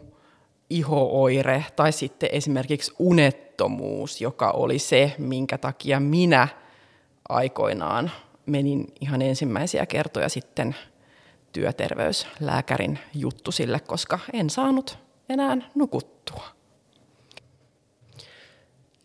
[0.70, 6.48] ihooire tai sitten esimerkiksi unettomuus, joka oli se, minkä takia minä
[7.30, 8.12] aikoinaan
[8.46, 10.76] menin ihan ensimmäisiä kertoja sitten
[11.52, 14.98] työterveyslääkärin juttu sille, koska en saanut
[15.30, 16.44] enää nukuttua.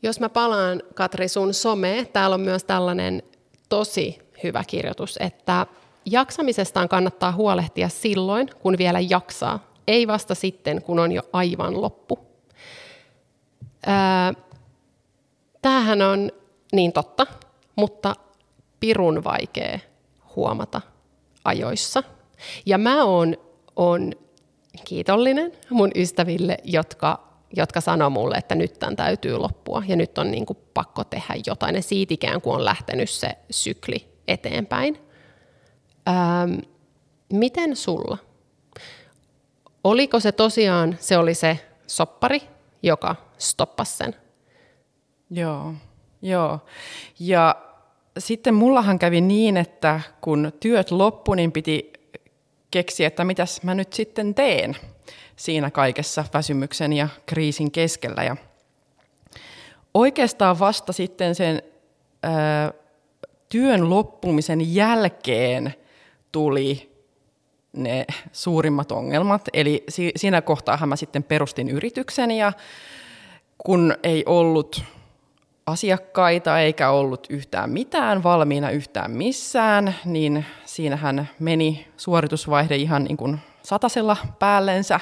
[0.03, 3.23] Jos mä palaan, Katri, sun some, täällä on myös tällainen
[3.69, 5.67] tosi hyvä kirjoitus, että
[6.05, 12.19] jaksamisestaan kannattaa huolehtia silloin, kun vielä jaksaa, ei vasta sitten, kun on jo aivan loppu.
[15.63, 16.31] tämähän on
[16.73, 17.27] niin totta,
[17.77, 18.15] mutta
[18.81, 19.79] pirun vaikea
[20.37, 20.81] huomata
[21.45, 22.03] ajoissa.
[22.67, 23.37] Ja mä oon,
[23.77, 24.13] oon
[24.85, 30.31] kiitollinen mun ystäville, jotka, jotka sanoo mulle, että nyt tämän täytyy loppua ja nyt on
[30.31, 31.75] niin kuin pakko tehdä jotain.
[31.75, 34.99] Ja siitä ikään kuin on lähtenyt se sykli eteenpäin.
[36.09, 36.59] Ähm,
[37.33, 38.19] miten sulla?
[39.85, 42.43] Oliko se tosiaan, se oli se soppari,
[42.83, 44.15] joka stoppasi sen?
[45.31, 45.75] Joo,
[46.23, 46.59] joo.
[47.19, 47.57] Ja
[48.19, 51.93] sitten mullahan kävi niin, että kun työt loppu, niin piti
[52.71, 54.77] keksiä, että mitäs mä nyt sitten teen
[55.37, 58.23] siinä kaikessa väsymyksen ja kriisin keskellä.
[58.23, 58.37] Ja
[59.95, 61.63] oikeastaan vasta sitten sen
[63.49, 65.75] työn loppumisen jälkeen
[66.33, 66.99] tuli
[67.73, 69.49] ne suurimmat ongelmat.
[69.53, 72.53] Eli si- siinä kohtaa mä sitten perustin yrityksen ja
[73.59, 74.83] kun ei ollut
[75.67, 83.39] asiakkaita eikä ollut yhtään mitään valmiina yhtään missään, niin siinähän meni suoritusvaihde ihan niin kuin
[83.69, 85.01] satasella päällensä.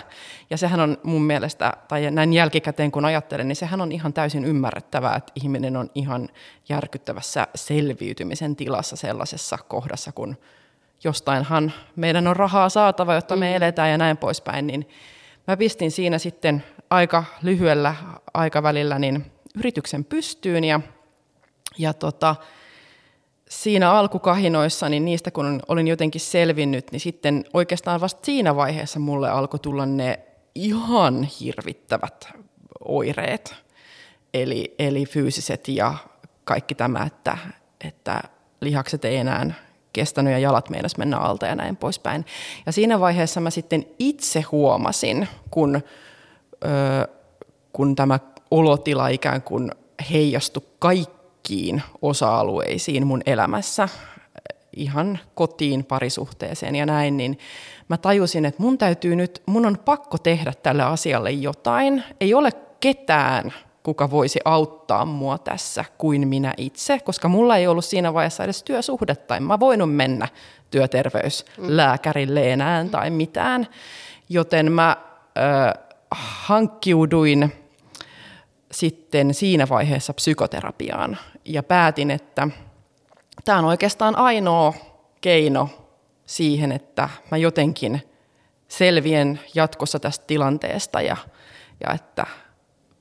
[0.51, 4.45] Ja sehän on mun mielestä, tai näin jälkikäteen kun ajattelen, niin sehän on ihan täysin
[4.45, 6.29] ymmärrettävää, että ihminen on ihan
[6.69, 10.37] järkyttävässä selviytymisen tilassa sellaisessa kohdassa, kun
[11.05, 13.57] jostainhan meidän on rahaa saatava, jotta me mm.
[13.57, 14.89] eletään ja näin poispäin, niin
[15.47, 17.95] mä pistin siinä sitten aika lyhyellä
[18.35, 20.81] aikavälillä niin yrityksen pystyyn ja,
[21.79, 22.37] ja tota,
[23.49, 29.31] siinä alkukahinoissa, niin niistä kun olin jotenkin selvinnyt, niin sitten oikeastaan vasta siinä vaiheessa mulle
[29.31, 30.21] alkoi tulla ne
[30.55, 32.29] ihan hirvittävät
[32.89, 33.55] oireet,
[34.35, 35.95] eli, eli fyysiset ja
[36.45, 37.39] kaikki tämä, että,
[37.85, 38.23] että
[38.61, 39.51] lihakset ei enää
[39.93, 42.27] kestänyt ja jalat meinas mennä alta ja näin poispäin.
[42.67, 45.83] Ja siinä vaiheessa mä sitten itse huomasin, kun,
[47.73, 48.19] kun tämä
[48.51, 49.71] olotila ikään kuin
[50.11, 50.63] heijastui
[51.47, 53.89] kaikkiin osa-alueisiin mun elämässä,
[54.77, 57.39] ihan kotiin, parisuhteeseen ja näin, niin
[57.89, 62.05] mä tajusin, että mun täytyy nyt, mun on pakko tehdä tälle asialle jotain.
[62.21, 67.85] Ei ole ketään, kuka voisi auttaa mua tässä kuin minä itse, koska mulla ei ollut
[67.85, 69.37] siinä vaiheessa edes työsuhdetta.
[69.37, 70.29] En mä voinut mennä
[70.71, 73.67] työterveyslääkärille enää tai mitään.
[74.29, 74.97] Joten mä
[75.37, 75.81] ö,
[76.11, 77.53] hankkiuduin
[78.73, 82.49] sitten siinä vaiheessa psykoterapiaan ja päätin, että
[83.45, 84.75] tämä on oikeastaan ainoa
[85.21, 85.69] keino
[86.27, 88.03] siihen, että mä jotenkin
[88.69, 91.17] selvien jatkossa tästä tilanteesta ja,
[91.81, 92.27] ja että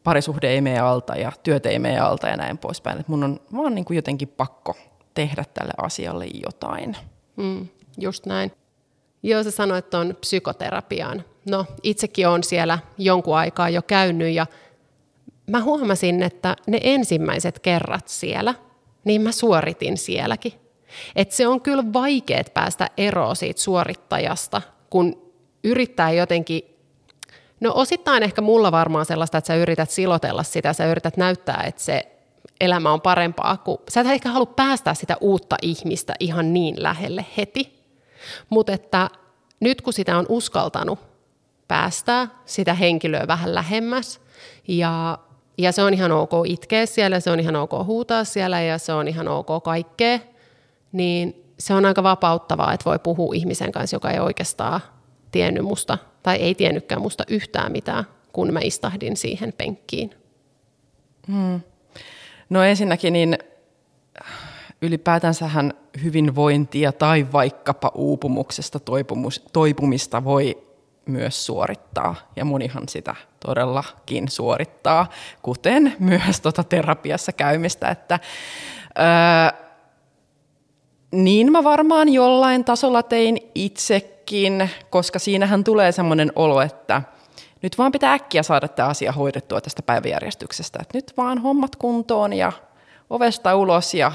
[0.03, 2.99] parisuhde ei mene alta ja työt ei mene alta ja näin poispäin.
[2.99, 4.75] Että mun on vaan niin kuin jotenkin pakko
[5.13, 6.97] tehdä tälle asialle jotain.
[7.35, 8.51] Mm, just näin.
[9.23, 11.23] Joo, sä sanoit tuon psykoterapiaan.
[11.49, 14.45] No, itsekin olen siellä jonkun aikaa jo käynyt ja
[15.47, 18.53] mä huomasin, että ne ensimmäiset kerrat siellä,
[19.03, 20.53] niin mä suoritin sielläkin.
[21.15, 25.31] Et se on kyllä vaikeet päästä eroon siitä suorittajasta, kun
[25.63, 26.75] yrittää jotenkin
[27.59, 31.81] No osittain ehkä mulla varmaan sellaista, että sä yrität silotella sitä, sä yrität näyttää, että
[31.81, 32.15] se
[32.61, 37.25] elämä on parempaa, kun sä et ehkä halua päästää sitä uutta ihmistä ihan niin lähelle
[37.37, 37.85] heti.
[38.49, 39.09] Mutta että
[39.59, 40.99] nyt kun sitä on uskaltanut
[41.67, 44.21] päästää sitä henkilöä vähän lähemmäs
[44.67, 45.17] ja,
[45.57, 48.93] ja se on ihan ok itkeä siellä, se on ihan ok huutaa siellä ja se
[48.93, 50.19] on ihan ok kaikkea,
[50.91, 54.81] niin se on aika vapauttavaa, että voi puhua ihmisen kanssa, joka ei oikeastaan
[55.31, 60.15] tiennyt musta tai ei tiennytkään musta yhtään mitään, kun mä istahdin siihen penkkiin.
[61.27, 61.61] Hmm.
[62.49, 63.37] No ensinnäkin niin
[64.81, 70.63] ylipäätänsähän hyvinvointia tai vaikkapa uupumuksesta toipumus, toipumista voi
[71.05, 73.15] myös suorittaa, ja monihan sitä
[73.45, 75.09] todellakin suorittaa,
[75.41, 78.19] kuten myös tuota terapiassa käymistä, että
[78.99, 79.65] öö,
[81.11, 87.01] niin mä varmaan jollain tasolla tein itsekin, koska siinähän tulee semmoinen olo, että
[87.61, 90.79] nyt vaan pitää äkkiä saada tämä asia hoidettua tästä päiväjärjestyksestä.
[90.81, 92.51] Että nyt vaan hommat kuntoon ja
[93.09, 94.11] ovesta ulos ja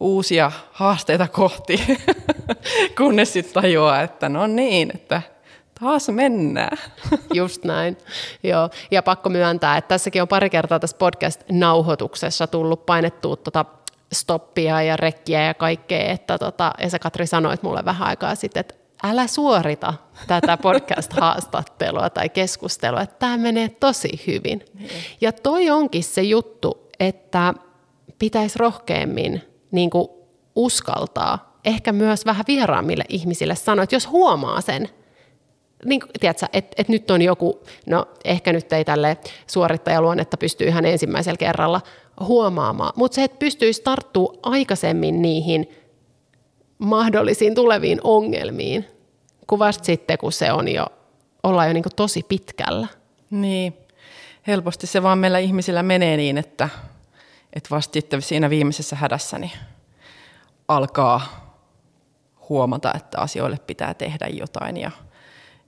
[0.00, 1.98] uusia haasteita kohti,
[2.98, 5.22] kunnes sitten tajuaa, että no niin, että
[5.80, 6.78] taas mennään.
[7.34, 7.96] Just näin.
[8.42, 8.70] Joo.
[8.90, 13.64] Ja pakko myöntää, että tässäkin on pari kertaa tässä podcast-nauhoituksessa tullut painettua tuota
[14.12, 18.74] stoppia ja rekkiä ja kaikkea, että tota, Esa-Katri sanoi että mulle vähän aikaa sitten, että
[19.02, 19.94] älä suorita
[20.26, 24.64] tätä podcast-haastattelua tai keskustelua, että tämä menee tosi hyvin.
[25.20, 27.54] Ja toi onkin se juttu, että
[28.18, 30.08] pitäisi rohkeammin niin kuin
[30.56, 34.88] uskaltaa, ehkä myös vähän vieraammille ihmisille sanoa, että jos huomaa sen,
[35.84, 41.36] niin, että, että nyt on joku, no ehkä nyt ei tälle suorittajaluonnetta pysty ihan ensimmäisellä
[41.36, 41.80] kerralla
[42.20, 45.68] huomaamaan, mutta se, että pystyisi tarttua aikaisemmin niihin
[46.78, 48.86] mahdollisiin tuleviin ongelmiin,
[49.46, 50.86] kuin vasta sitten, kun se on jo,
[51.42, 52.86] ollaan jo niin tosi pitkällä.
[53.30, 53.74] Niin,
[54.46, 56.68] helposti se vaan meillä ihmisillä menee niin, että,
[57.52, 59.52] että vasta sitten siinä viimeisessä hädässä niin
[60.68, 61.48] alkaa
[62.48, 64.90] huomata, että asioille pitää tehdä jotain ja,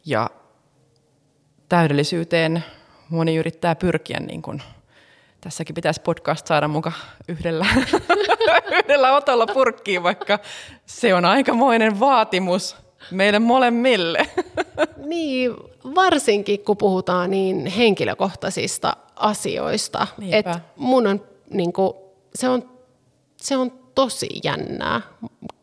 [0.06, 0.30] ja
[1.68, 2.64] täydellisyyteen
[3.08, 4.62] moni yrittää pyrkiä niin kuin
[5.40, 6.92] tässäkin pitäisi podcast saada muka
[7.28, 7.66] yhdellä,
[8.78, 10.38] yhdellä otolla purkkiin, vaikka
[10.86, 12.76] se on aikamoinen vaatimus
[13.10, 14.26] meille molemmille.
[15.06, 15.52] niin,
[15.94, 20.06] varsinkin kun puhutaan niin henkilökohtaisista asioista.
[20.32, 21.92] että mun on, niin kuin,
[22.34, 22.70] se, on,
[23.36, 25.00] se on tosi jännää.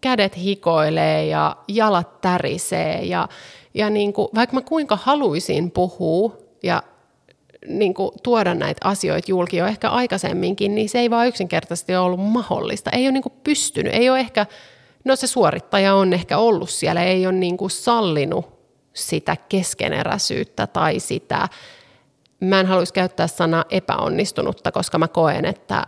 [0.01, 3.27] Kädet hikoilee ja jalat tärisee ja,
[3.77, 6.83] ja niin kuin, vaikka mä kuinka haluaisin puhua ja
[7.67, 12.05] niin kuin, tuoda näitä asioita julki jo ehkä aikaisemminkin, niin se ei vaan yksinkertaisesti ole
[12.05, 12.91] ollut mahdollista.
[12.91, 14.45] Ei ole niin kuin, pystynyt, ei ole ehkä,
[15.05, 18.57] no se suorittaja on ehkä ollut siellä, ei ole niin kuin, sallinut
[18.93, 21.47] sitä keskeneräisyyttä tai sitä,
[22.39, 25.83] mä en haluaisi käyttää sanaa epäonnistunutta, koska mä koen, että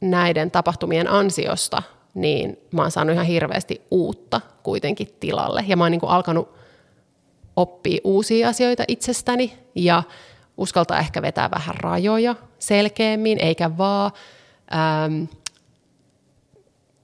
[0.00, 1.82] näiden tapahtumien ansiosta
[2.14, 5.64] niin mä oon saanut ihan hirveästi uutta kuitenkin tilalle.
[5.66, 6.61] Ja mä oon niin kuin alkanut
[7.56, 10.02] oppia uusia asioita itsestäni ja
[10.56, 14.10] uskaltaa ehkä vetää vähän rajoja selkeämmin, eikä vaan
[14.74, 15.24] ähm,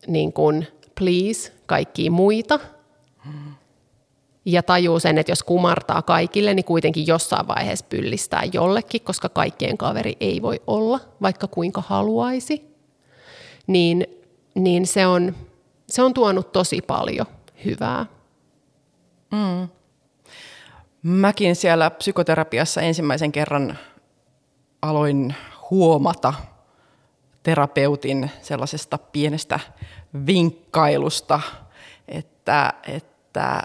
[0.06, 2.60] niin kuin please kaikkia muita.
[4.44, 9.78] Ja tajuu sen, että jos kumartaa kaikille, niin kuitenkin jossain vaiheessa pyllistää jollekin, koska kaikkien
[9.78, 12.64] kaveri ei voi olla, vaikka kuinka haluaisi.
[13.66, 14.06] Niin,
[14.54, 15.36] niin se, on,
[15.88, 17.26] se on tuonut tosi paljon
[17.64, 18.06] hyvää.
[19.30, 19.68] Mm.
[21.02, 23.78] Mäkin siellä psykoterapiassa ensimmäisen kerran
[24.82, 25.34] aloin
[25.70, 26.34] huomata
[27.42, 29.60] terapeutin sellaisesta pienestä
[30.26, 31.40] vinkkailusta,
[32.08, 33.62] että, että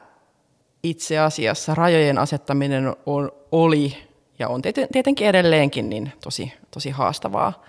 [0.84, 3.98] itse asiassa rajojen asettaminen on, oli
[4.40, 7.64] ja on tietenkin edelleenkin niin tosi, tosi haastavaa.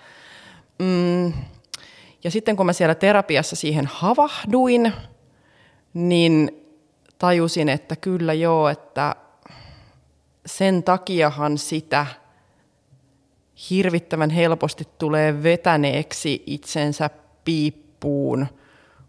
[0.78, 1.32] Mm,
[2.24, 4.92] ja sitten kun mä siellä terapiassa siihen havahduin,
[5.94, 6.64] niin
[7.18, 9.16] tajusin, että kyllä joo, että
[10.46, 12.06] sen takiahan sitä
[13.70, 17.10] hirvittävän helposti tulee vetäneeksi itsensä
[17.44, 18.46] piippuun,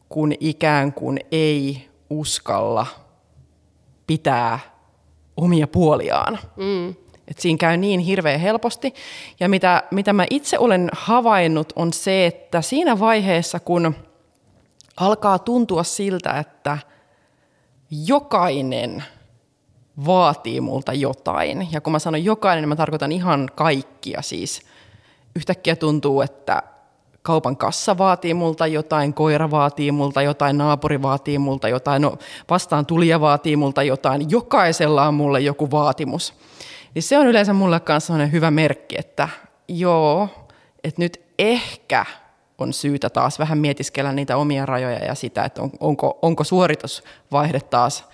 [0.10, 2.86] kun ikään kuin ei uskalla
[4.08, 4.60] pitää
[5.38, 6.40] omia puoliaan.
[6.56, 6.90] Mm.
[7.28, 8.94] Et siinä käy niin hirveän helposti.
[9.40, 13.96] Ja mitä, mitä mä itse olen havainnut on se, että siinä vaiheessa, kun
[14.98, 16.78] alkaa tuntua siltä, että
[17.92, 19.04] jokainen–
[20.06, 21.68] vaatii multa jotain.
[21.72, 24.62] Ja kun mä sanon jokainen, niin mä tarkoitan ihan kaikkia siis.
[25.36, 26.64] yhtäkkiä tuntuu, että
[27.22, 32.18] kaupan kassa vaatii multa jotain, koira vaatii multa jotain, naapuri vaatii multa jotain, no
[32.50, 36.34] vastaan tulija vaatii multa jotain, jokaisella on mulle joku vaatimus.
[36.94, 39.30] Niin se on yleensä mulle kanssa hyvä merkki, että
[39.68, 40.30] joo,
[40.84, 42.06] että nyt ehkä
[42.58, 47.60] on syytä taas vähän mietiskellä niitä omia rajoja ja sitä, että on, onko, onko suoritusvaihde
[47.60, 48.06] taas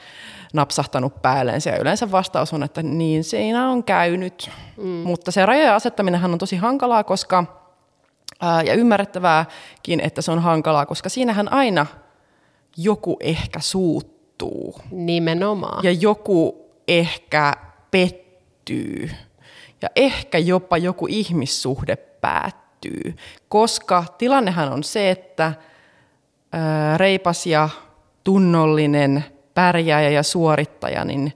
[0.54, 1.62] napsahtanut päälleen.
[1.66, 4.50] Ja yleensä vastaus on, että niin siinä on käynyt.
[4.78, 4.84] Mm.
[4.84, 7.44] Mutta se rajojen asettaminen on tosi hankalaa, koska,
[8.42, 11.86] ää, ja ymmärrettävääkin, että se on hankalaa, koska siinähän aina
[12.78, 14.76] joku ehkä suuttuu.
[14.92, 15.84] Nimenomaan.
[15.84, 17.54] Ja joku ehkä
[17.92, 19.10] pettyy.
[19.82, 23.16] Ja ehkä jopa joku ihmissuhde päättyy.
[23.50, 25.54] Koska tilannehan on se, että
[26.52, 27.70] ää, reipas ja
[28.24, 31.34] tunnollinen pärjääjä ja suorittaja, niin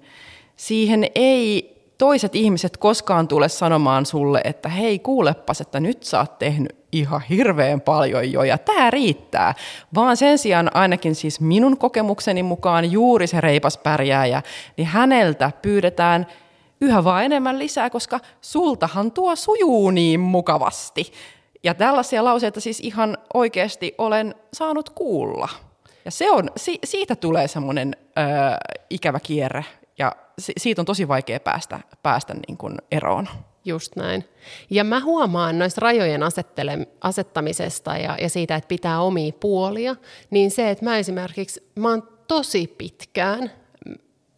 [0.55, 6.39] siihen ei toiset ihmiset koskaan tule sanomaan sulle, että hei kuulepas, että nyt sä oot
[6.39, 9.53] tehnyt ihan hirveän paljon jo ja tämä riittää.
[9.95, 14.41] Vaan sen sijaan ainakin siis minun kokemukseni mukaan juuri se reipas pärjääjä,
[14.77, 16.27] niin häneltä pyydetään
[16.81, 21.11] yhä vaan enemmän lisää, koska sultahan tuo sujuu niin mukavasti.
[21.63, 25.49] Ja tällaisia lauseita siis ihan oikeasti olen saanut kuulla.
[26.05, 27.95] Ja se on, si, siitä tulee semmoinen
[28.89, 29.65] ikävä kierre
[29.97, 33.27] ja si, siitä on tosi vaikea päästä, päästä niin kuin eroon.
[33.65, 34.25] Just näin.
[34.69, 36.21] Ja mä huomaan noista rajojen
[37.01, 39.95] asettamisesta ja, ja siitä, että pitää omia puolia,
[40.29, 43.51] niin se, että mä esimerkiksi, mä oon tosi pitkään,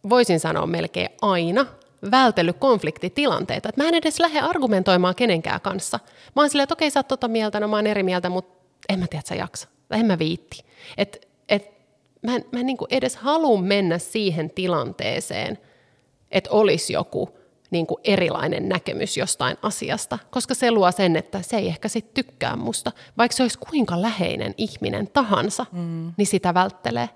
[0.08, 1.66] voisin sanoa melkein aina,
[2.10, 3.68] vältellyt konfliktitilanteita.
[3.68, 6.00] Että mä en edes lähde argumentoimaan kenenkään kanssa.
[6.36, 8.66] Mä oon silleen, että okei, sä oot tota mieltä, no mä oon eri mieltä, mutta
[8.88, 9.68] en mä tiedä, että sä jaksa.
[9.88, 10.64] Tai en mä viitti.
[10.96, 11.27] Et
[12.22, 15.58] mä en, mä en niin kuin edes halua mennä siihen tilanteeseen,
[16.30, 17.38] että olisi joku
[17.70, 22.24] niin kuin erilainen näkemys jostain asiasta, koska se luo sen, että se ei ehkä sitten
[22.24, 26.12] tykkää musta, vaikka se olisi kuinka läheinen ihminen tahansa, mm.
[26.16, 27.08] niin sitä välttelee.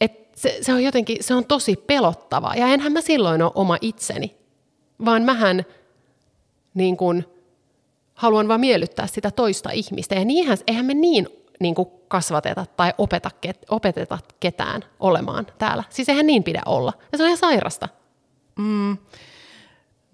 [0.00, 3.78] Et se, se on jotenkin, se on tosi pelottava, ja enhän mä silloin ole oma
[3.80, 4.36] itseni,
[5.04, 5.64] vaan mähän
[6.74, 7.24] niin kuin,
[8.14, 11.28] haluan vaan miellyttää sitä toista ihmistä, ja niinhän, eihän me niin
[11.60, 13.30] niin kuin kasvateta tai opeta,
[13.68, 15.84] opeteta ketään olemaan täällä.
[15.90, 16.92] Siis eihän niin pidä olla.
[17.12, 17.88] Ja se on ihan sairasta.
[18.58, 18.96] Mm.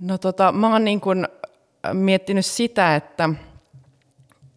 [0.00, 1.24] No tota, mä oon niin kuin
[1.86, 3.24] äh, miettinyt sitä, että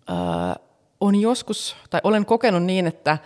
[0.10, 0.56] äh,
[1.00, 3.18] on joskus, tai olen kokenut niin, että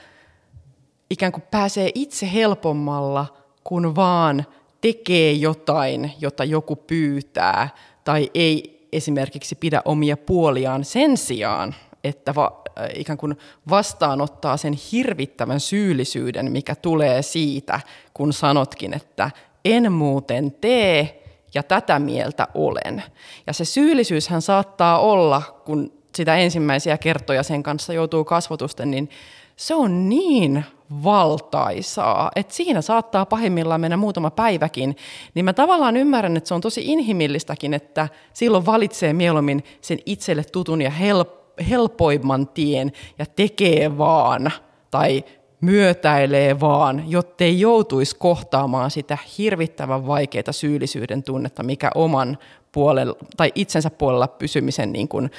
[1.10, 3.26] ikään kuin pääsee itse helpommalla,
[3.64, 4.46] kun vaan
[4.82, 7.70] tekee jotain, jota joku pyytää,
[8.04, 13.38] tai ei esimerkiksi pidä omia puoliaan sen sijaan, että va, äh, ikään kuin
[13.70, 17.80] vastaanottaa sen hirvittävän syyllisyyden, mikä tulee siitä,
[18.14, 19.32] kun sanotkin, että
[19.66, 23.04] en muuten tee ja tätä mieltä olen.
[23.48, 29.10] Ja se syyllisyyshän saattaa olla, kun sitä ensimmäisiä kertoja sen kanssa joutuu kasvotusten, niin
[29.56, 30.66] se on niin
[31.04, 34.96] valtaisaa, että siinä saattaa pahimmillaan mennä muutama päiväkin,
[35.34, 40.44] niin mä tavallaan ymmärrän, että se on tosi inhimillistäkin, että silloin valitsee mieluummin sen itselle
[40.44, 44.52] tutun ja helppo helpoimman tien ja tekee vaan
[44.92, 45.24] tai
[45.62, 52.38] myötäilee vaan, jottei joutuisi kohtaamaan sitä hirvittävän vaikeaa syyllisyyden tunnetta, mikä oman
[52.72, 55.32] puolella tai itsensä puolella pysymisen niin kuin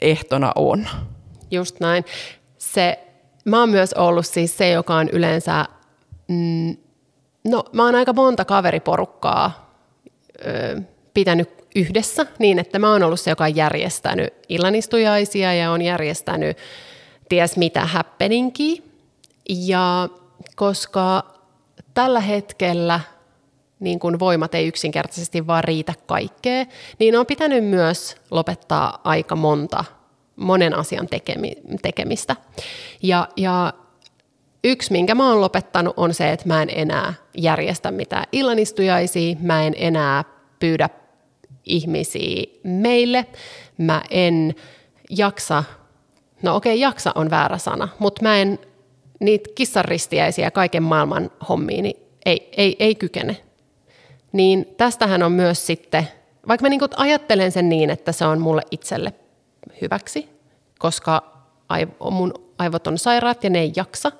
[0.00, 0.86] ehtona on.
[1.50, 2.04] Just näin.
[2.58, 2.98] Se,
[3.44, 5.64] mä oon myös ollut siis se, joka on yleensä,
[6.28, 6.76] mm,
[7.44, 9.72] no mä oon aika monta kaveriporukkaa
[10.46, 10.80] ö,
[11.14, 16.56] pitänyt yhdessä niin, että mä oon ollut se, joka on järjestänyt illanistujaisia ja on järjestänyt
[17.28, 18.82] ties mitä happeningia.
[19.48, 20.08] Ja
[20.56, 21.22] koska
[21.94, 23.00] tällä hetkellä
[23.82, 26.66] niin kun voimat ei yksinkertaisesti vaan riitä kaikkeen,
[26.98, 29.84] niin on pitänyt myös lopettaa aika monta
[30.36, 31.08] monen asian
[31.82, 32.36] tekemistä.
[33.02, 33.72] Ja, ja
[34.64, 39.62] yksi, minkä mä oon lopettanut, on se, että mä en enää järjestä mitään illanistujaisia, mä
[39.62, 40.24] en enää
[40.58, 40.88] pyydä
[41.64, 43.26] ihmisiä meille.
[43.78, 44.54] Mä en
[45.10, 45.64] jaksa,
[46.42, 48.58] no okei, okay, jaksa on väärä sana, mutta mä en
[49.20, 53.36] niitä kissaristiäisiä kaiken maailman hommiin niin ei, ei, ei kykene.
[54.32, 56.08] Niin tästähän on myös sitten,
[56.48, 59.12] vaikka mä niin ajattelen sen niin, että se on mulle itselle
[59.80, 60.28] hyväksi,
[60.78, 61.32] koska
[62.10, 64.12] mun aivot on sairaat ja ne ei jaksa,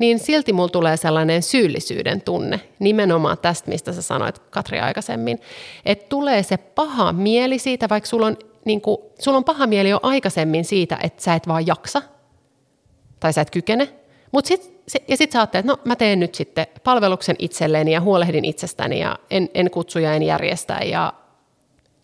[0.00, 5.40] niin silti mulla tulee sellainen syyllisyyden tunne, nimenomaan tästä, mistä sä sanoit Katri aikaisemmin,
[5.84, 9.88] että tulee se paha mieli siitä, vaikka sulla on, niin kuin, sulla on paha mieli
[9.88, 12.02] jo aikaisemmin siitä, että sä et vaan jaksa,
[13.20, 13.88] tai sä et kykene,
[14.32, 18.00] Mut sit, ja sitten sä ajattelet, että no mä teen nyt sitten palveluksen itselleni ja
[18.00, 21.12] huolehdin itsestäni ja en, en kutsu ja en järjestä ja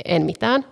[0.05, 0.64] en mitään.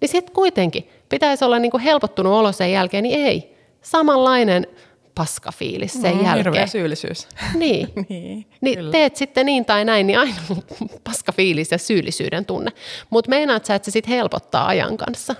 [0.00, 3.56] Niin sitten kuitenkin pitäisi olla niinku helpottunut olo sen jälkeen, niin ei.
[3.80, 4.66] Samanlainen
[5.14, 6.36] paskafiilis sen Mm, jälkeen.
[6.36, 7.28] Hirveä syyllisyys.
[7.54, 7.88] Niin.
[8.08, 8.92] niin, Niin kyllä.
[8.92, 10.62] teet sitten niin tai näin, niin aina on
[11.04, 12.70] paska fiilis ja syyllisyyden tunne.
[13.10, 15.34] Mutta meinaat sä, että se sitten helpottaa ajan kanssa?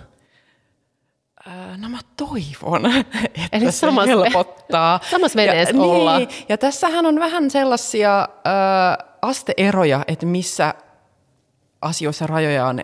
[1.46, 3.18] Ää, No mä toivon, että
[3.52, 5.00] Eli se helpottaa.
[5.10, 6.18] samassa veneessä ja, ollaan.
[6.18, 10.74] Niin, ja tässähän on vähän sellaisia äh, asteeroja, että missä
[11.82, 12.80] asioissa rajoja on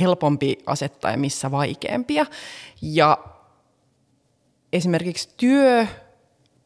[0.00, 2.26] helpompi asettaa ja missä vaikeampia.
[2.82, 3.18] Ja
[4.72, 5.28] esimerkiksi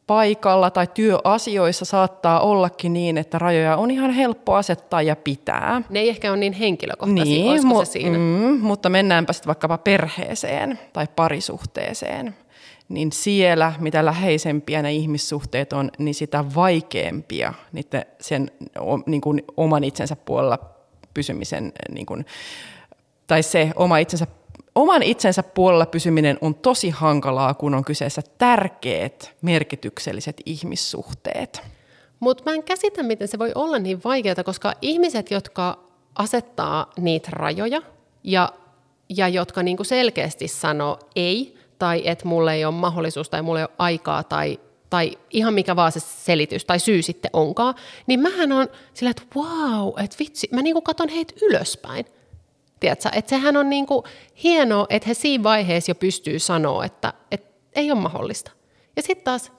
[0.07, 5.81] työpaikalla tai työasioissa saattaa ollakin niin, että rajoja on ihan helppo asettaa ja pitää.
[5.89, 8.17] Ne ei ehkä ole niin henkilökohtaisia, niin, olisiko mu- se siinä?
[8.17, 12.35] Mm, mutta mennäänpä sitten vaikkapa perheeseen tai parisuhteeseen.
[12.89, 18.51] Niin siellä, mitä läheisempiä ne ihmissuhteet on, niin sitä vaikeampia niiden sen
[19.05, 20.59] niin kuin oman itsensä puolella
[21.13, 22.25] pysymisen, niin kuin,
[23.27, 24.27] tai se oma itsensä,
[24.77, 31.61] oman itsensä puolella pysyminen on tosi hankalaa, kun on kyseessä tärkeät, merkitykselliset ihmissuhteet.
[32.19, 35.79] Mutta mä en käsitä, miten se voi olla niin vaikeaa, koska ihmiset, jotka
[36.15, 37.81] asettaa niitä rajoja
[38.23, 38.53] ja,
[39.09, 43.63] ja jotka niinku selkeästi sanoo ei, tai että mulle ei ole mahdollisuus tai mulle ei
[43.65, 44.59] ole aikaa tai,
[44.89, 47.75] tai ihan mikä vaan se selitys tai syy sitten onkaan,
[48.07, 52.05] niin mähän on sillä, että wow, että vitsi, mä niinku katon heitä ylöspäin.
[52.79, 53.09] Tiedätkö?
[53.13, 54.03] Että sehän on niinku
[54.43, 58.51] hienoa, että he siinä vaiheessa jo pystyy sanoa, että, että ei ole mahdollista.
[58.95, 59.51] Ja sitten taas,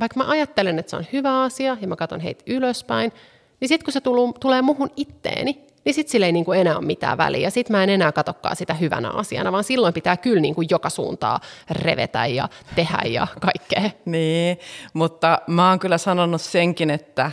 [0.00, 3.12] vaikka mä ajattelen, että se on hyvä asia ja mä katson heitä ylöspäin,
[3.60, 6.86] niin sitten kun se tulu, tulee muhun itteeni, niin sitten sillä ei niinku enää ole
[6.86, 7.50] mitään väliä.
[7.50, 11.40] Sitten mä en enää katsokaan sitä hyvänä asiana, vaan silloin pitää kyllä niinku joka suuntaa
[11.70, 13.90] revetä ja tehdä ja kaikkea.
[14.04, 14.58] Niin,
[14.92, 17.32] mutta mä oon kyllä sanonut senkin, että,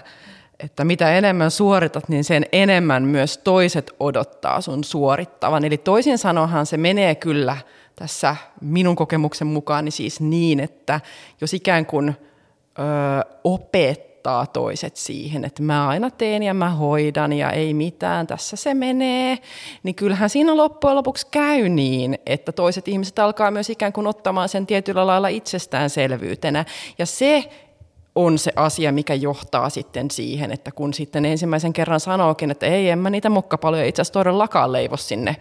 [0.59, 5.65] että mitä enemmän suoritat, niin sen enemmän myös toiset odottaa sun suorittavan.
[5.65, 7.57] Eli toisin sanoen se menee kyllä
[7.95, 11.01] tässä minun kokemuksen mukaan niin siis niin, että
[11.41, 12.83] jos ikään kuin ö,
[13.43, 18.73] opettaa toiset siihen, että mä aina teen ja mä hoidan ja ei mitään, tässä se
[18.73, 19.37] menee,
[19.83, 24.49] niin kyllähän siinä loppujen lopuksi käy niin, että toiset ihmiset alkaa myös ikään kuin ottamaan
[24.49, 26.65] sen tietyllä lailla itsestäänselvyytenä.
[26.97, 27.49] Ja se
[28.25, 32.89] on se asia, mikä johtaa sitten siihen, että kun sitten ensimmäisen kerran sanookin, että ei,
[32.89, 35.35] en mä niitä mokkapaloja itse asiassa todellakaan leivo sinne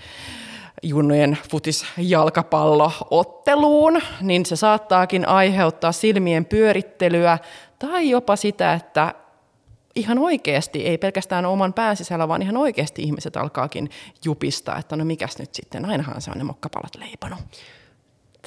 [0.82, 7.38] junnojen futisjalkapallootteluun, niin se saattaakin aiheuttaa silmien pyörittelyä
[7.78, 9.14] tai jopa sitä, että
[9.94, 13.90] ihan oikeasti, ei pelkästään oman pään sisällä, vaan ihan oikeasti ihmiset alkaakin
[14.24, 17.38] jupistaa, että no mikäs nyt sitten, ainahan se on ne mokkapallot leiponut.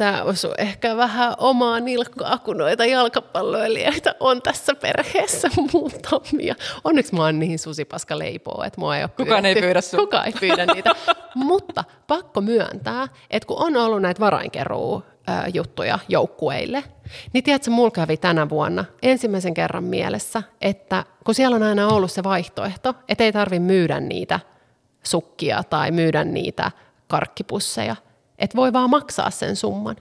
[0.02, 6.56] Tämä osuu ehkä vähän omaa nilkkaa, kun noita jalkapalloilijoita on tässä perheessä muutamia.
[6.84, 9.68] Onneksi mä oon niin susipaska leipoo, että mua ei ole Kukaan ei pyydetty.
[9.68, 10.00] pyydä sua.
[10.00, 10.90] Kukaan ei pyydä niitä.
[11.36, 15.04] Mutta pakko myöntää, että kun on ollut näitä varainkeruu
[15.54, 16.84] juttuja joukkueille,
[17.34, 22.12] niin tiedätkö, mulla kävi tänä vuonna ensimmäisen kerran mielessä, että kun siellä on aina ollut
[22.12, 24.40] se vaihtoehto, että ei tarvi myydä niitä
[25.04, 26.72] sukkia tai myydä niitä
[27.08, 27.96] karkkipusseja,
[28.42, 29.96] että voi vaan maksaa sen summan.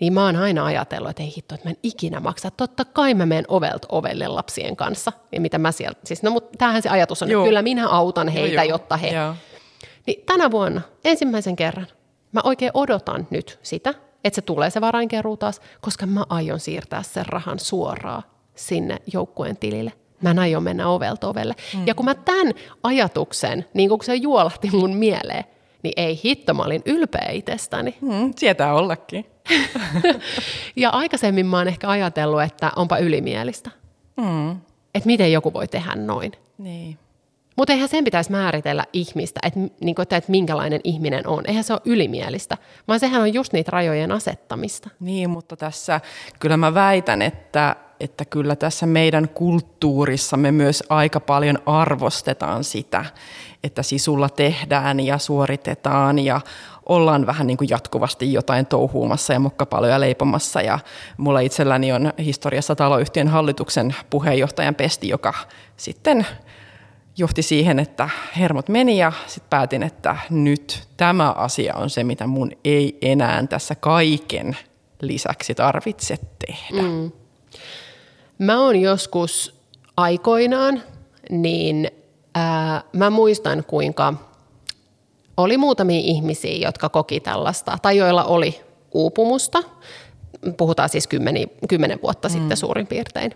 [0.00, 2.50] Niin mä oon aina ajatellut, että ei hitto, että mä en ikinä maksa.
[2.50, 5.12] Totta kai mä menen ovelta ovelle lapsien kanssa.
[5.32, 7.42] Ja mitä mä sieltä, siis no mutta tämähän se ajatus on, Joo.
[7.42, 8.74] että kyllä minä autan heitä, Joo, joo.
[8.74, 9.08] jotta he.
[9.08, 9.34] Joo.
[10.06, 11.86] Niin tänä vuonna ensimmäisen kerran
[12.32, 17.02] mä oikein odotan nyt sitä, että se tulee se varainkeruu taas, koska mä aion siirtää
[17.02, 18.22] sen rahan suoraan
[18.54, 19.92] sinne joukkueen tilille.
[20.20, 21.54] Mä en aio mennä ovelta ovelle.
[21.74, 21.86] Mm.
[21.86, 25.44] Ja kun mä tämän ajatuksen, niin kun se juolahti mun mieleen,
[25.82, 27.96] niin ei hitto, mä olin ylpeä itsestäni.
[28.00, 29.26] Hmm, sietää ollakin.
[30.76, 33.70] Ja aikaisemmin mä oon ehkä ajatellut, että onpa ylimielistä.
[34.20, 34.50] Hmm.
[34.94, 36.32] Että miten joku voi tehdä noin.
[36.58, 36.98] Niin.
[37.56, 41.44] Mutta eihän sen pitäisi määritellä ihmistä, että, niin kuin, että minkälainen ihminen on.
[41.46, 42.56] Eihän se ole ylimielistä,
[42.88, 44.90] vaan sehän on just niitä rajojen asettamista.
[45.00, 46.00] Niin, mutta tässä
[46.38, 53.04] kyllä mä väitän, että, että kyllä tässä meidän kulttuurissamme myös aika paljon arvostetaan sitä,
[53.64, 56.40] että sisulla tehdään ja suoritetaan ja
[56.86, 60.60] ollaan vähän niin kuin jatkuvasti jotain touhuumassa ja mokkapaloja leipomassa.
[60.60, 60.78] Ja
[61.16, 65.34] mulla itselläni on historiassa taloyhtiön hallituksen puheenjohtajan pesti, joka
[65.76, 66.26] sitten
[67.16, 72.26] johti siihen, että hermot meni ja sitten päätin, että nyt tämä asia on se, mitä
[72.26, 74.56] mun ei enää tässä kaiken
[75.00, 76.82] lisäksi tarvitse tehdä.
[76.82, 77.12] Mm.
[78.38, 79.60] Mä oon joskus
[79.96, 80.82] aikoinaan,
[81.30, 81.90] niin
[82.34, 84.14] ää, mä muistan kuinka
[85.36, 88.60] oli muutamia ihmisiä, jotka koki tällaista, tai joilla oli
[88.92, 89.62] uupumusta.
[90.56, 92.32] Puhutaan siis kymmeni, kymmenen vuotta mm.
[92.32, 93.32] sitten suurin piirtein.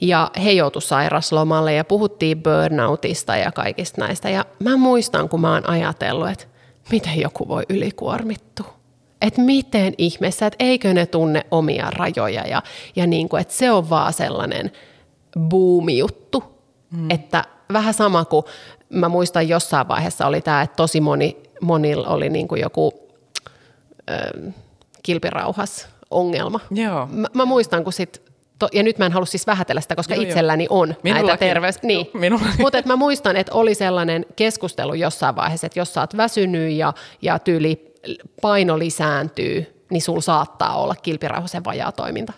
[0.00, 4.30] Ja he joutuivat sairaslomalle ja puhuttiin burnoutista ja kaikista näistä.
[4.30, 6.44] Ja mä muistan, kun mä oon ajatellut, että
[6.90, 8.74] miten joku voi ylikuormittua.
[9.20, 12.62] Että miten ihmeessä, että eikö ne tunne omia rajoja ja,
[12.96, 14.72] ja niin kuin, että se on vaan sellainen
[15.48, 16.44] buumijuttu.
[16.90, 17.10] Mm.
[17.10, 18.44] Että vähän sama kuin
[18.88, 22.92] mä muistan jossain vaiheessa oli tämä, että tosi moni, monilla oli niin kuin joku
[24.10, 24.50] ö,
[25.02, 26.60] kilpirauhas ongelma.
[26.70, 27.08] Joo.
[27.10, 30.14] Mä, mä muistan, kun sit To, ja nyt mä en halua siis vähätellä sitä, koska
[30.14, 31.26] joo, itselläni on Minullakin.
[31.26, 31.82] näitä terveys...
[31.82, 32.06] Niin.
[32.58, 36.92] Mutta mä muistan, että oli sellainen keskustelu jossain vaiheessa, että jos sä oot väsynyt ja,
[37.22, 37.94] ja tyyli
[38.42, 42.32] paino lisääntyy, niin sul saattaa olla kilpirauhasen vajaa toiminta.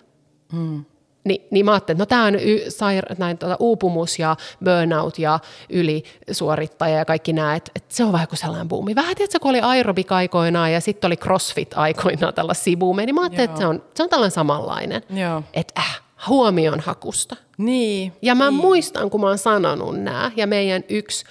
[0.51, 0.85] Hmm.
[1.27, 5.19] Ni, niin mä ajattelin, että no tämä on y, saira- näin, tuota, uupumus ja burnout
[5.19, 8.95] ja ylisuorittaja ja kaikki nämä, että, että se on vähän kuin sellainen buumi.
[8.95, 13.21] Vähän tiedätkö, kun oli aerobik aikoinaan ja sitten oli crossfit aikoinaan tällaisia buumeja, niin mä
[13.21, 13.51] ajattelin, Joo.
[13.51, 15.01] että se on, se on tällainen samanlainen.
[15.09, 15.43] Joo.
[15.53, 17.35] Että äh, huomion hakusta.
[17.57, 18.13] Niin.
[18.21, 18.61] Ja mä niin.
[18.61, 21.25] muistan, kun mä oon sanonut nämä, ja meidän yksi,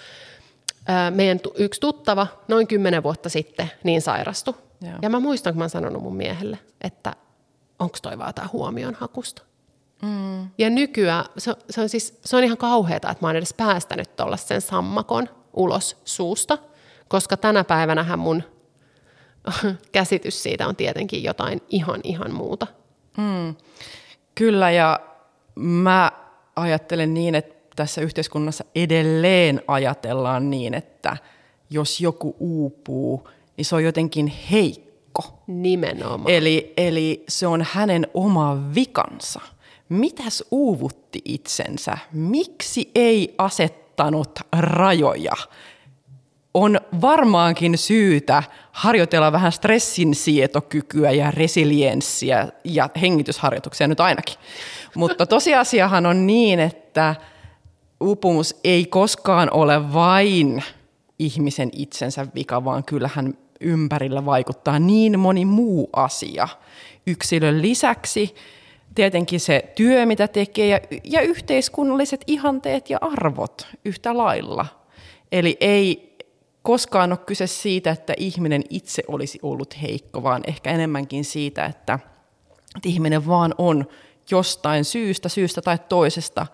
[0.86, 4.54] ää, meidän yksi tuttava noin kymmenen vuotta sitten niin sairastui.
[4.80, 4.94] Joo.
[5.02, 7.12] Ja mä muistan, kun mä oon sanonut mun miehelle, että
[7.78, 9.42] onko toi vaan tää huomion hakusta.
[10.02, 10.48] Mm.
[10.58, 14.16] Ja nykyään se, se, on siis, se on ihan kauheata, että mä oon edes päästänyt
[14.16, 16.58] tuolla sen sammakon ulos suusta,
[17.08, 18.42] koska tänä päivänä mun
[19.92, 22.66] käsitys siitä on tietenkin jotain ihan ihan muuta.
[23.16, 23.54] Mm.
[24.34, 25.00] Kyllä, ja
[25.54, 26.12] mä
[26.56, 31.16] ajattelen niin, että tässä yhteiskunnassa edelleen ajatellaan niin, että
[31.70, 35.42] jos joku uupuu, niin se on jotenkin heikko.
[35.46, 36.30] Nimenomaan.
[36.30, 39.40] Eli, eli se on hänen oma vikansa.
[39.88, 41.98] Mitäs uuvutti itsensä?
[42.12, 45.34] Miksi ei asettanut rajoja?
[46.56, 54.34] on varmaankin syytä harjoitella vähän stressin sietokykyä ja resilienssiä ja hengitysharjoituksia nyt ainakin.
[54.94, 57.14] Mutta tosiasiahan on niin, että
[58.00, 60.62] uupumus ei koskaan ole vain
[61.18, 66.48] ihmisen itsensä vika, vaan kyllähän ympärillä vaikuttaa niin moni muu asia.
[67.06, 68.34] Yksilön lisäksi
[68.96, 74.66] tietenkin se työ, mitä tekee, ja, ja yhteiskunnalliset ihanteet ja arvot yhtä lailla.
[75.32, 76.16] Eli ei,
[76.62, 81.98] koskaan ole kyse siitä, että ihminen itse olisi ollut heikko, vaan ehkä enemmänkin siitä, että,
[82.76, 83.86] että ihminen vaan on
[84.30, 86.46] jostain syystä, syystä tai toisesta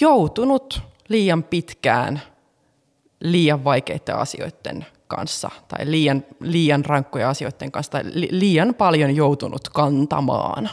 [0.00, 2.20] joutunut liian pitkään
[3.20, 9.68] liian vaikeiden asioiden kanssa tai liian, liian rankkoja asioiden kanssa tai li, liian paljon joutunut
[9.68, 10.70] kantamaan.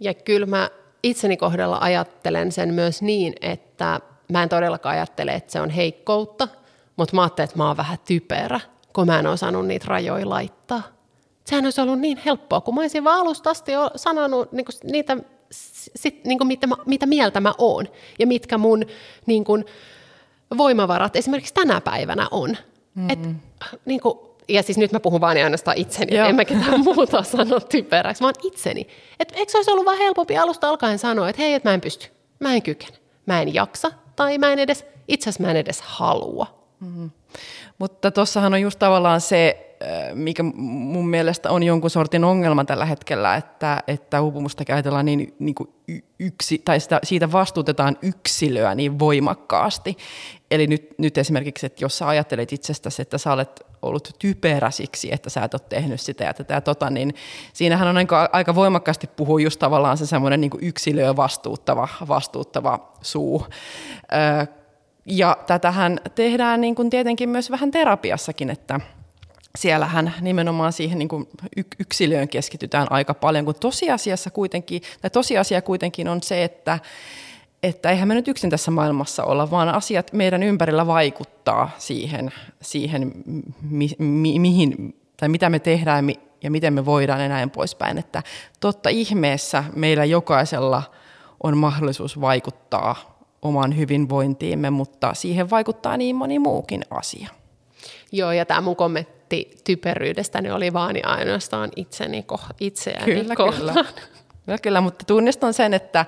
[0.00, 0.70] Ja kyllä mä
[1.02, 4.00] itseni kohdalla ajattelen sen myös niin, että
[4.32, 6.48] mä en todellakaan ajattele, että se on heikkoutta–
[6.98, 8.60] mutta mä ajattelin, että mä oon vähän typerä,
[8.92, 10.82] kun mä en osannut niitä rajoja laittaa.
[11.44, 15.16] Sehän olisi ollut niin helppoa, kun mä olisin vaan alusta asti sanonut niin kuin niitä,
[15.50, 17.88] sit, niin kuin mitä, mä, mitä mieltä mä oon
[18.18, 18.86] ja mitkä mun
[19.26, 19.64] niin kuin,
[20.56, 22.50] voimavarat esimerkiksi tänä päivänä on.
[22.50, 23.10] Mm-hmm.
[23.10, 23.18] Et,
[23.84, 24.18] niin kuin,
[24.48, 26.28] ja siis nyt mä puhun vaan ainoastaan itseni, Joo.
[26.28, 28.86] en mä ketään muuta sano typeräksi, vaan itseni.
[29.20, 31.80] Et eikö se olisi ollut vaan helpompi alusta alkaen sanoa, että hei, että mä en
[31.80, 32.08] pysty,
[32.40, 32.96] mä en kykene,
[33.26, 36.68] mä en jaksa, tai mä en edes, itse asiassa mä en edes halua.
[36.80, 37.10] Mm-hmm.
[37.78, 42.84] Mutta tuossahan on just tavallaan se, äh, mikä mun mielestä on jonkun sortin ongelma tällä
[42.84, 45.68] hetkellä, että, että uupumusta käytetään niin, niin kuin
[46.18, 49.96] yksi, tai sitä, siitä vastuutetaan yksilöä niin voimakkaasti.
[50.50, 55.08] Eli nyt, nyt esimerkiksi, että jos sä ajattelet itsestäsi, että sä olet ollut typerä siksi,
[55.12, 57.14] että sä et ole tehnyt sitä ja tätä ja tota, niin
[57.52, 63.46] siinähän on aika, aika voimakkaasti puhua just tavallaan se semmoinen niin yksilöä vastuuttava, vastuuttava suu.
[65.06, 68.80] Ja tätähän tehdään niin kuin tietenkin myös vähän terapiassakin, että
[69.58, 71.28] siellähän nimenomaan siihen niin kuin
[71.78, 76.78] yksilöön keskitytään aika paljon, kun tosiasiassa kuitenkin, tai tosiasia kuitenkin on se, että,
[77.62, 82.32] että eihän me nyt yksin tässä maailmassa olla, vaan asiat meidän ympärillä vaikuttaa siihen,
[82.62, 83.12] siihen
[83.62, 86.10] mi, mi, mihin, tai mitä me tehdään
[86.42, 87.98] ja miten me voidaan ja näin poispäin.
[87.98, 88.22] Että
[88.60, 90.82] totta ihmeessä meillä jokaisella
[91.42, 97.28] on mahdollisuus vaikuttaa oman hyvinvointiimme, mutta siihen vaikuttaa niin moni muukin asia.
[98.12, 102.24] Joo, ja tämä mun kommentti typeryydestäni oli vaan ja ainoastaan itseni,
[102.60, 103.74] itseäni kyllä, kohtaan.
[103.74, 103.84] Kyllä.
[104.46, 106.06] kyllä, kyllä, mutta tunnistan sen, että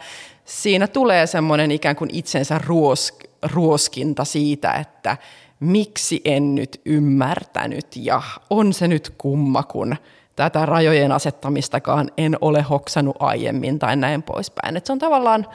[0.51, 5.17] siinä tulee semmoinen ikään kuin itsensä ruos, ruoskinta siitä, että
[5.61, 9.97] miksi en nyt ymmärtänyt ja on se nyt kumma, kun
[10.37, 14.77] tätä rajojen asettamistakaan en ole hoksannut aiemmin tai näin poispäin.
[14.77, 15.47] Et se on tavallaan,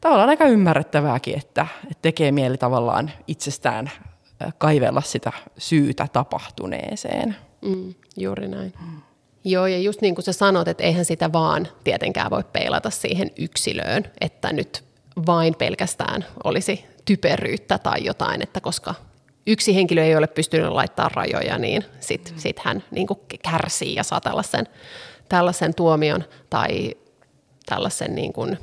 [0.00, 3.90] tavallaan aika ymmärrettävääkin, että, että tekee mieli tavallaan itsestään
[4.58, 7.36] kaivella sitä syytä tapahtuneeseen.
[7.62, 8.72] Mm, juuri näin.
[8.80, 9.02] Mm.
[9.44, 13.30] Joo, ja just niin kuin sä sanot, että eihän sitä vaan tietenkään voi peilata siihen
[13.38, 14.84] yksilöön, että nyt
[15.26, 18.94] vain pelkästään olisi typeryyttä tai jotain, että koska
[19.46, 24.02] yksi henkilö ei ole pystynyt laittamaan rajoja, niin sitten sit hän niin kuin kärsii ja
[24.02, 24.68] saa tällaisen,
[25.28, 26.94] tällaisen tuomion tai
[27.66, 28.58] tällaisen niin kuin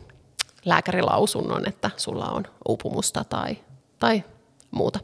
[0.65, 3.57] lääkärilausunnon, että sulla on uupumusta tai,
[3.99, 4.23] tai
[4.71, 4.99] muuta.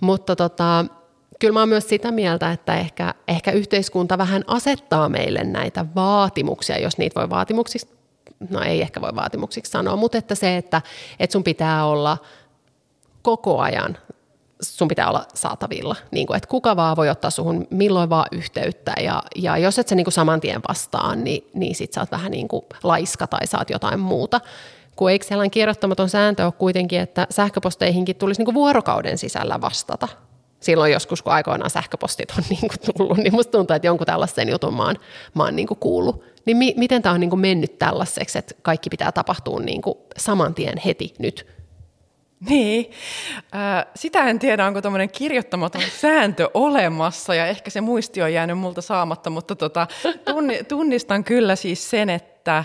[0.00, 0.84] Mutta tota,
[1.38, 6.78] kyllä mä oon myös sitä mieltä, että ehkä, ehkä yhteiskunta vähän asettaa meille näitä vaatimuksia,
[6.78, 7.88] jos niitä voi vaatimuksiksi,
[8.50, 10.82] no ei ehkä voi vaatimuksiksi sanoa, mutta että se, että,
[11.18, 12.18] että sun pitää olla
[13.22, 13.96] koko ajan
[14.60, 15.96] sun pitää olla saatavilla.
[16.10, 19.88] Niin kuin, että kuka vaan voi ottaa suhun milloin vaan yhteyttä ja, ja jos et
[19.88, 23.26] sä niin kuin saman tien vastaan, niin, niin sit sä oot vähän niin kuin laiska
[23.26, 24.40] tai saat jotain muuta.
[24.96, 30.08] Kun eikö sellainen kirjoittamaton sääntö ole kuitenkin, että sähköposteihinkin tulisi niin kuin vuorokauden sisällä vastata.
[30.60, 34.48] Silloin joskus, kun aikoinaan sähköpostit on niin kuin tullut, niin musta tuntuu, että jonkun tällaisen
[34.48, 34.96] jutun mä oon,
[35.34, 36.24] mä oon niin kuin kuullut.
[36.44, 39.98] Niin mi- miten tämä on niin kuin mennyt tällaiseksi, että kaikki pitää tapahtua niin kuin
[40.16, 41.46] saman tien heti nyt–
[42.40, 42.90] niin,
[43.54, 48.58] äh, sitä en tiedä, onko tuommoinen kirjoittamaton sääntö olemassa ja ehkä se muisti on jäänyt
[48.58, 49.86] multa saamatta, mutta tota,
[50.68, 52.64] tunnistan kyllä siis sen, että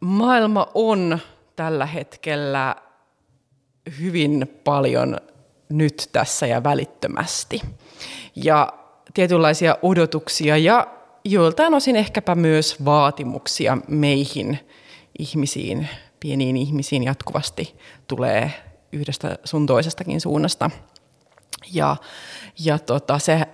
[0.00, 1.18] maailma on
[1.56, 2.76] tällä hetkellä
[4.00, 5.16] hyvin paljon
[5.72, 7.60] nyt tässä ja välittömästi.
[8.36, 8.72] Ja
[9.14, 10.86] tietynlaisia odotuksia ja
[11.24, 14.58] joiltain osin ehkäpä myös vaatimuksia meihin
[15.18, 15.88] ihmisiin,
[16.20, 17.76] pieniin ihmisiin jatkuvasti
[18.08, 18.52] tulee
[18.92, 20.70] yhdestä sun toisestakin suunnasta.
[21.72, 21.96] Ja,
[22.64, 23.46] ja tota, se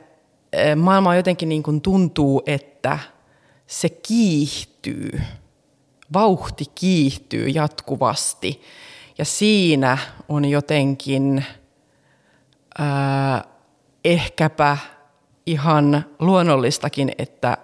[0.52, 2.98] e, maailma jotenkin niin kuin tuntuu, että
[3.66, 5.20] se kiihtyy,
[6.12, 8.62] vauhti kiihtyy jatkuvasti.
[9.18, 9.98] Ja siinä
[10.28, 11.44] on jotenkin
[12.78, 13.44] ää,
[14.04, 14.76] ehkäpä
[15.46, 17.56] ihan luonnollistakin, että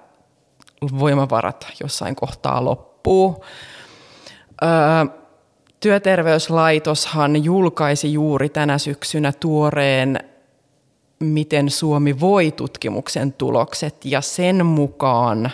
[0.98, 3.44] voimavarat jossain kohtaa loppuu.
[4.60, 5.06] Ää,
[5.80, 10.18] Työterveyslaitoshan julkaisi juuri tänä syksynä tuoreen
[11.18, 15.50] Miten Suomi voi tutkimuksen tulokset ja sen mukaan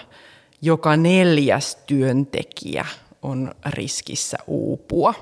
[0.63, 2.87] joka neljäs työntekijä
[3.23, 5.15] on riskissä uupua.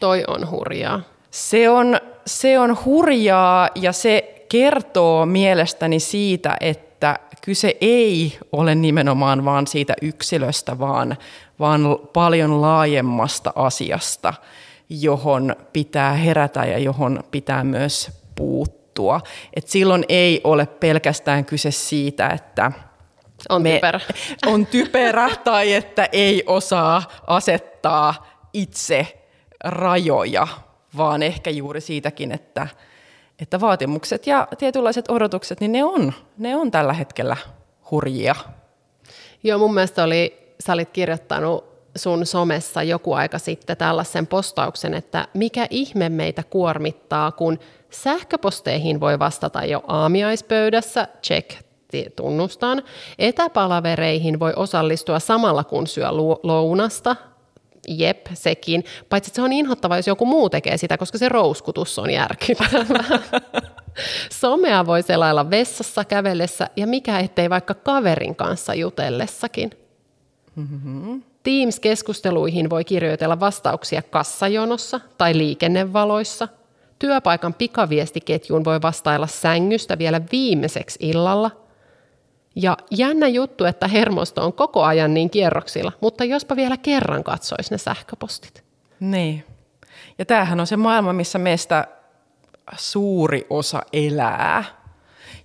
[0.00, 1.00] Toi on hurjaa.
[1.30, 9.44] Se on, se on hurjaa ja se kertoo mielestäni siitä, että kyse ei ole nimenomaan
[9.44, 11.16] vain siitä yksilöstä, vaan,
[11.60, 11.80] vaan
[12.12, 14.34] paljon laajemmasta asiasta,
[14.88, 19.20] johon pitää herätä ja johon pitää myös puuttua.
[19.56, 22.72] Et silloin ei ole pelkästään kyse siitä, että
[23.48, 24.00] on me, typerä.
[24.52, 29.18] on typerä tai että ei osaa asettaa itse
[29.64, 30.48] rajoja,
[30.96, 32.66] vaan ehkä juuri siitäkin, että,
[33.38, 37.36] että vaatimukset ja tietynlaiset odotukset, niin ne on, ne on tällä hetkellä
[37.90, 38.34] hurjia.
[39.42, 45.28] Joo, mun mielestä oli, sä olit kirjoittanut sun somessa joku aika sitten tällaisen postauksen, että
[45.34, 47.58] mikä ihme meitä kuormittaa, kun
[47.90, 51.50] sähköposteihin voi vastata jo aamiaispöydässä, check,
[52.16, 52.82] tunnustan.
[53.18, 56.08] Etäpalavereihin voi osallistua samalla kun syö
[56.42, 57.16] lounasta,
[57.88, 58.84] jep, sekin.
[59.08, 63.18] Paitsi että se on inhottava, jos joku muu tekee sitä, koska se rouskutus on järkyttävää.
[64.40, 69.70] Somea voi selailla vessassa, kävellessä ja mikä ettei vaikka kaverin kanssa jutellessakin.
[70.56, 71.22] Mm-hmm.
[71.42, 76.48] Teams-keskusteluihin voi kirjoitella vastauksia kassajonossa tai liikennevaloissa.
[76.98, 81.50] Työpaikan pikaviestiketjuun voi vastailla sängystä vielä viimeiseksi illalla.
[82.54, 87.70] Ja jännä juttu, että hermosto on koko ajan niin kierroksilla, mutta jospa vielä kerran katsoisi
[87.70, 88.64] ne sähköpostit.
[89.00, 89.44] Niin.
[90.18, 91.88] Ja tämähän on se maailma, missä meistä
[92.76, 94.64] suuri osa elää.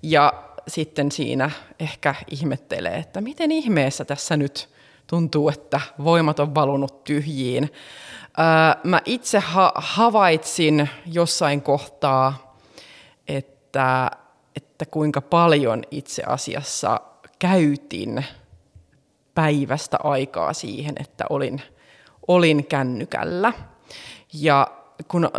[0.02, 0.34] Ja
[0.68, 4.70] sitten siinä ehkä ihmettelee, että miten ihmeessä tässä nyt
[5.08, 7.72] tuntuu, että voimat on valunut tyhjiin.
[8.84, 12.54] Mä itse ha- havaitsin jossain kohtaa,
[13.28, 14.12] että,
[14.78, 17.02] että kuinka paljon itse asiassa
[17.40, 18.26] käytin
[19.36, 21.62] päivästä aikaa siihen, että olin,
[22.28, 23.54] olin kännykällä.
[24.34, 24.68] Ja
[25.08, 25.30] kun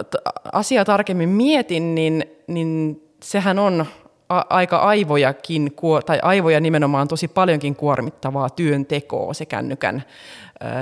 [0.53, 3.87] asiaa tarkemmin mietin, niin, niin sehän on
[4.29, 5.73] aika aivojakin,
[6.07, 10.05] tai aivoja nimenomaan tosi paljonkin kuormittavaa työntekoa se kännykän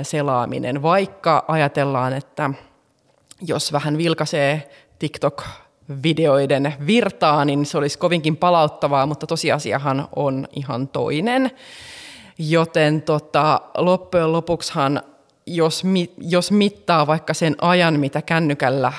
[0.03, 2.49] selaaminen, vaikka ajatellaan, että
[3.41, 4.69] jos vähän vilkaisee
[5.87, 11.51] TikTok-videoiden virtaa, niin se olisi kovinkin palauttavaa, mutta tosiasiahan on ihan toinen.
[12.39, 15.01] Joten tota, loppujen lopuksihan,
[15.45, 15.83] jos,
[16.17, 18.93] jos mittaa vaikka sen ajan, mitä kännykällä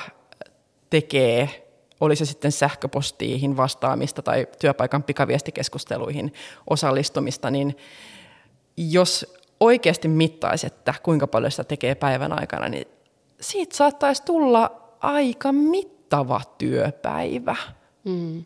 [0.89, 1.65] tekee
[2.01, 6.33] oli se sitten sähköpostiihin vastaamista tai työpaikan pikaviestikeskusteluihin
[6.69, 7.77] osallistumista, niin
[8.77, 12.87] jos oikeasti mittaisi, että kuinka paljon sitä tekee päivän aikana, niin
[13.41, 15.51] siitä saattaisi tulla aika
[16.09, 17.55] mittava työpäivä.
[18.03, 18.45] Mm.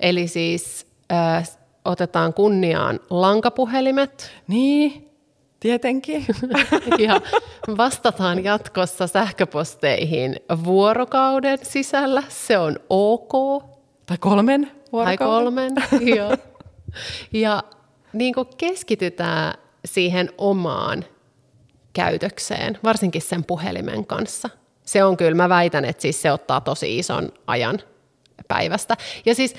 [0.00, 1.50] Eli siis äh,
[1.84, 5.10] otetaan kunniaan lankapuhelimet Niin,
[5.60, 6.26] tietenkin.
[7.06, 7.20] ja
[7.76, 12.22] vastataan jatkossa sähköposteihin vuorokauden sisällä.
[12.28, 13.64] Se on ok.
[14.06, 15.26] tai kolmen Tai vuorokauden.
[15.44, 15.72] kolmen.
[16.16, 16.36] joo.
[17.32, 17.62] Ja
[18.12, 19.54] niin kuin keskitytään
[19.84, 21.04] siihen omaan
[21.92, 24.50] käytökseen, varsinkin sen puhelimen kanssa.
[24.90, 27.78] Se on kyllä, mä väitän, että siis se ottaa tosi ison ajan
[28.48, 28.96] päivästä.
[29.26, 29.54] Ja siis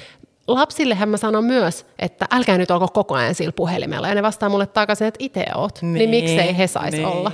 [0.48, 4.08] lapsillehän mä sanon myös, että älkää nyt olko koko ajan sillä puhelimella.
[4.08, 5.82] Ja ne vastaa mulle takaisin, että itse oot.
[5.82, 7.06] Niin, niin miksei he sais niin.
[7.06, 7.32] olla.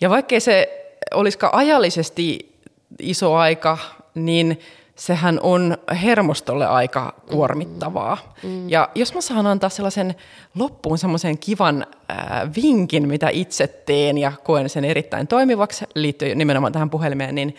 [0.00, 2.54] Ja vaikkei se olisikaan ajallisesti
[2.98, 3.78] iso aika,
[4.14, 4.60] niin
[4.96, 8.34] sehän on hermostolle aika kuormittavaa.
[8.42, 8.70] Mm.
[8.70, 10.14] Ja jos mä saan antaa sellaisen
[10.54, 12.18] loppuun semmoisen kivan äh,
[12.56, 17.56] vinkin, mitä itse teen ja koen sen erittäin toimivaksi liittyen nimenomaan tähän puhelimeen, niin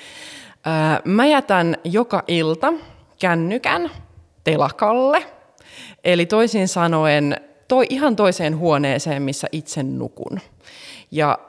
[0.67, 2.73] äh, mä jätän joka ilta
[3.19, 3.91] kännykän
[4.43, 5.25] telakalle.
[6.03, 10.39] Eli toisin sanoen toi, ihan toiseen huoneeseen, missä itse nukun.
[11.11, 11.39] Ja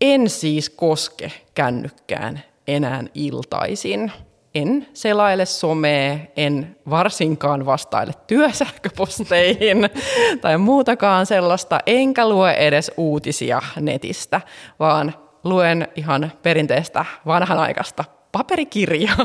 [0.00, 4.12] en siis koske kännykkään enää iltaisin.
[4.56, 9.90] En selaile somea, en varsinkaan vastaile työsähköposteihin
[10.40, 14.40] tai muutakaan sellaista, enkä lue edes uutisia netistä,
[14.80, 19.16] vaan luen ihan perinteistä vanhanaikaista paperikirjaa.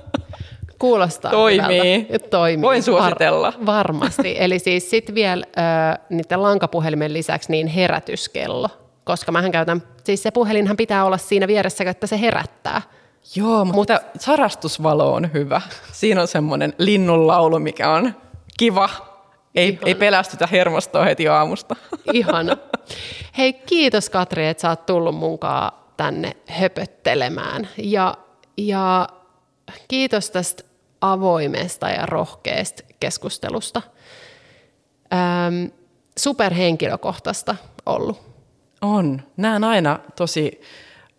[0.78, 2.06] Kuulostaa Toimii.
[2.08, 2.28] hyvältä.
[2.28, 2.62] Toimii.
[2.62, 3.52] Voin suositella.
[3.58, 4.36] Var- varmasti.
[4.38, 8.68] Eli siis sitten vielä äh, niiden lankapuhelimen lisäksi niin herätyskello.
[9.04, 12.82] Koska mähän käytän, siis se puhelinhan pitää olla siinä vieressä, että se herättää.
[13.36, 15.60] Joo, mutta Mut, sarastusvalo on hyvä.
[15.92, 18.14] Siinä on semmoinen linnunlaulu, mikä on
[18.58, 18.88] kiva.
[19.54, 21.76] Ei, ei pelästytä hermostoa heti aamusta.
[22.12, 22.56] Ihana.
[23.38, 27.68] Hei, kiitos Katri, että sä oot tullut munkaan tänne höpöttelemään.
[27.76, 28.14] Ja,
[28.56, 29.08] ja
[29.88, 30.62] kiitos tästä
[31.00, 33.82] avoimesta ja rohkeasta keskustelusta.
[35.12, 35.64] Ähm,
[36.18, 37.56] superhenkilökohtaista
[37.86, 38.30] ollut.
[38.82, 39.22] On.
[39.36, 40.60] Näen aina tosi,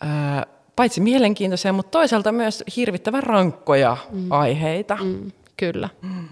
[0.04, 0.46] äh,
[0.82, 4.32] paitsi mielenkiintoisia, mutta toisaalta myös hirvittävän rankkoja mm.
[4.32, 4.98] aiheita.
[5.04, 5.90] Mm, kyllä.
[6.02, 6.28] Mm.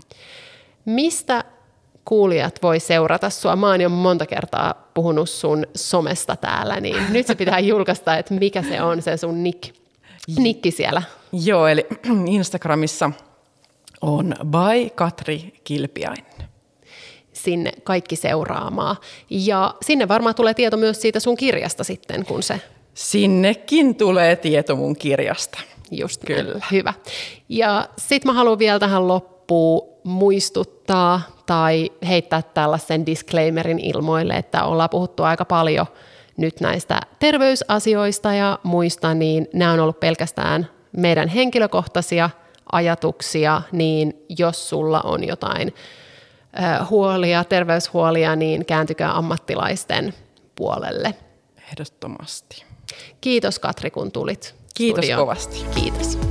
[0.85, 1.43] Mistä
[2.05, 3.55] kuulijat voi seurata sua?
[3.55, 8.33] Mä oon jo monta kertaa puhunut sun somesta täällä, niin nyt se pitää julkaista, että
[8.33, 9.75] mikä se on se sun nick,
[10.37, 11.01] nikki siellä.
[11.31, 11.87] Joo, eli
[12.25, 13.11] Instagramissa
[14.01, 16.49] on by Katri Kilpiainen.
[17.33, 18.95] Sinne kaikki seuraamaan.
[19.29, 22.61] Ja sinne varmaan tulee tieto myös siitä sun kirjasta sitten, kun se...
[22.99, 25.59] Sinnekin tulee tieto mun kirjasta.
[25.91, 26.43] Just Kyllä.
[26.43, 26.63] Näin.
[26.71, 26.93] Hyvä.
[27.49, 34.89] Ja sitten mä haluan vielä tähän loppuun muistuttaa tai heittää tällaisen disclaimerin ilmoille, että ollaan
[34.89, 35.85] puhuttu aika paljon
[36.37, 42.29] nyt näistä terveysasioista ja muista, niin nämä on ollut pelkästään meidän henkilökohtaisia
[42.71, 45.73] ajatuksia, niin jos sulla on jotain
[46.89, 50.13] huolia, terveyshuolia, niin kääntykää ammattilaisten
[50.55, 51.13] puolelle.
[51.71, 52.68] Ehdottomasti.
[53.21, 55.19] Kiitos Katri, kun tulit Kiitos studioon.
[55.19, 55.65] kovasti.
[55.75, 56.28] Kiitos.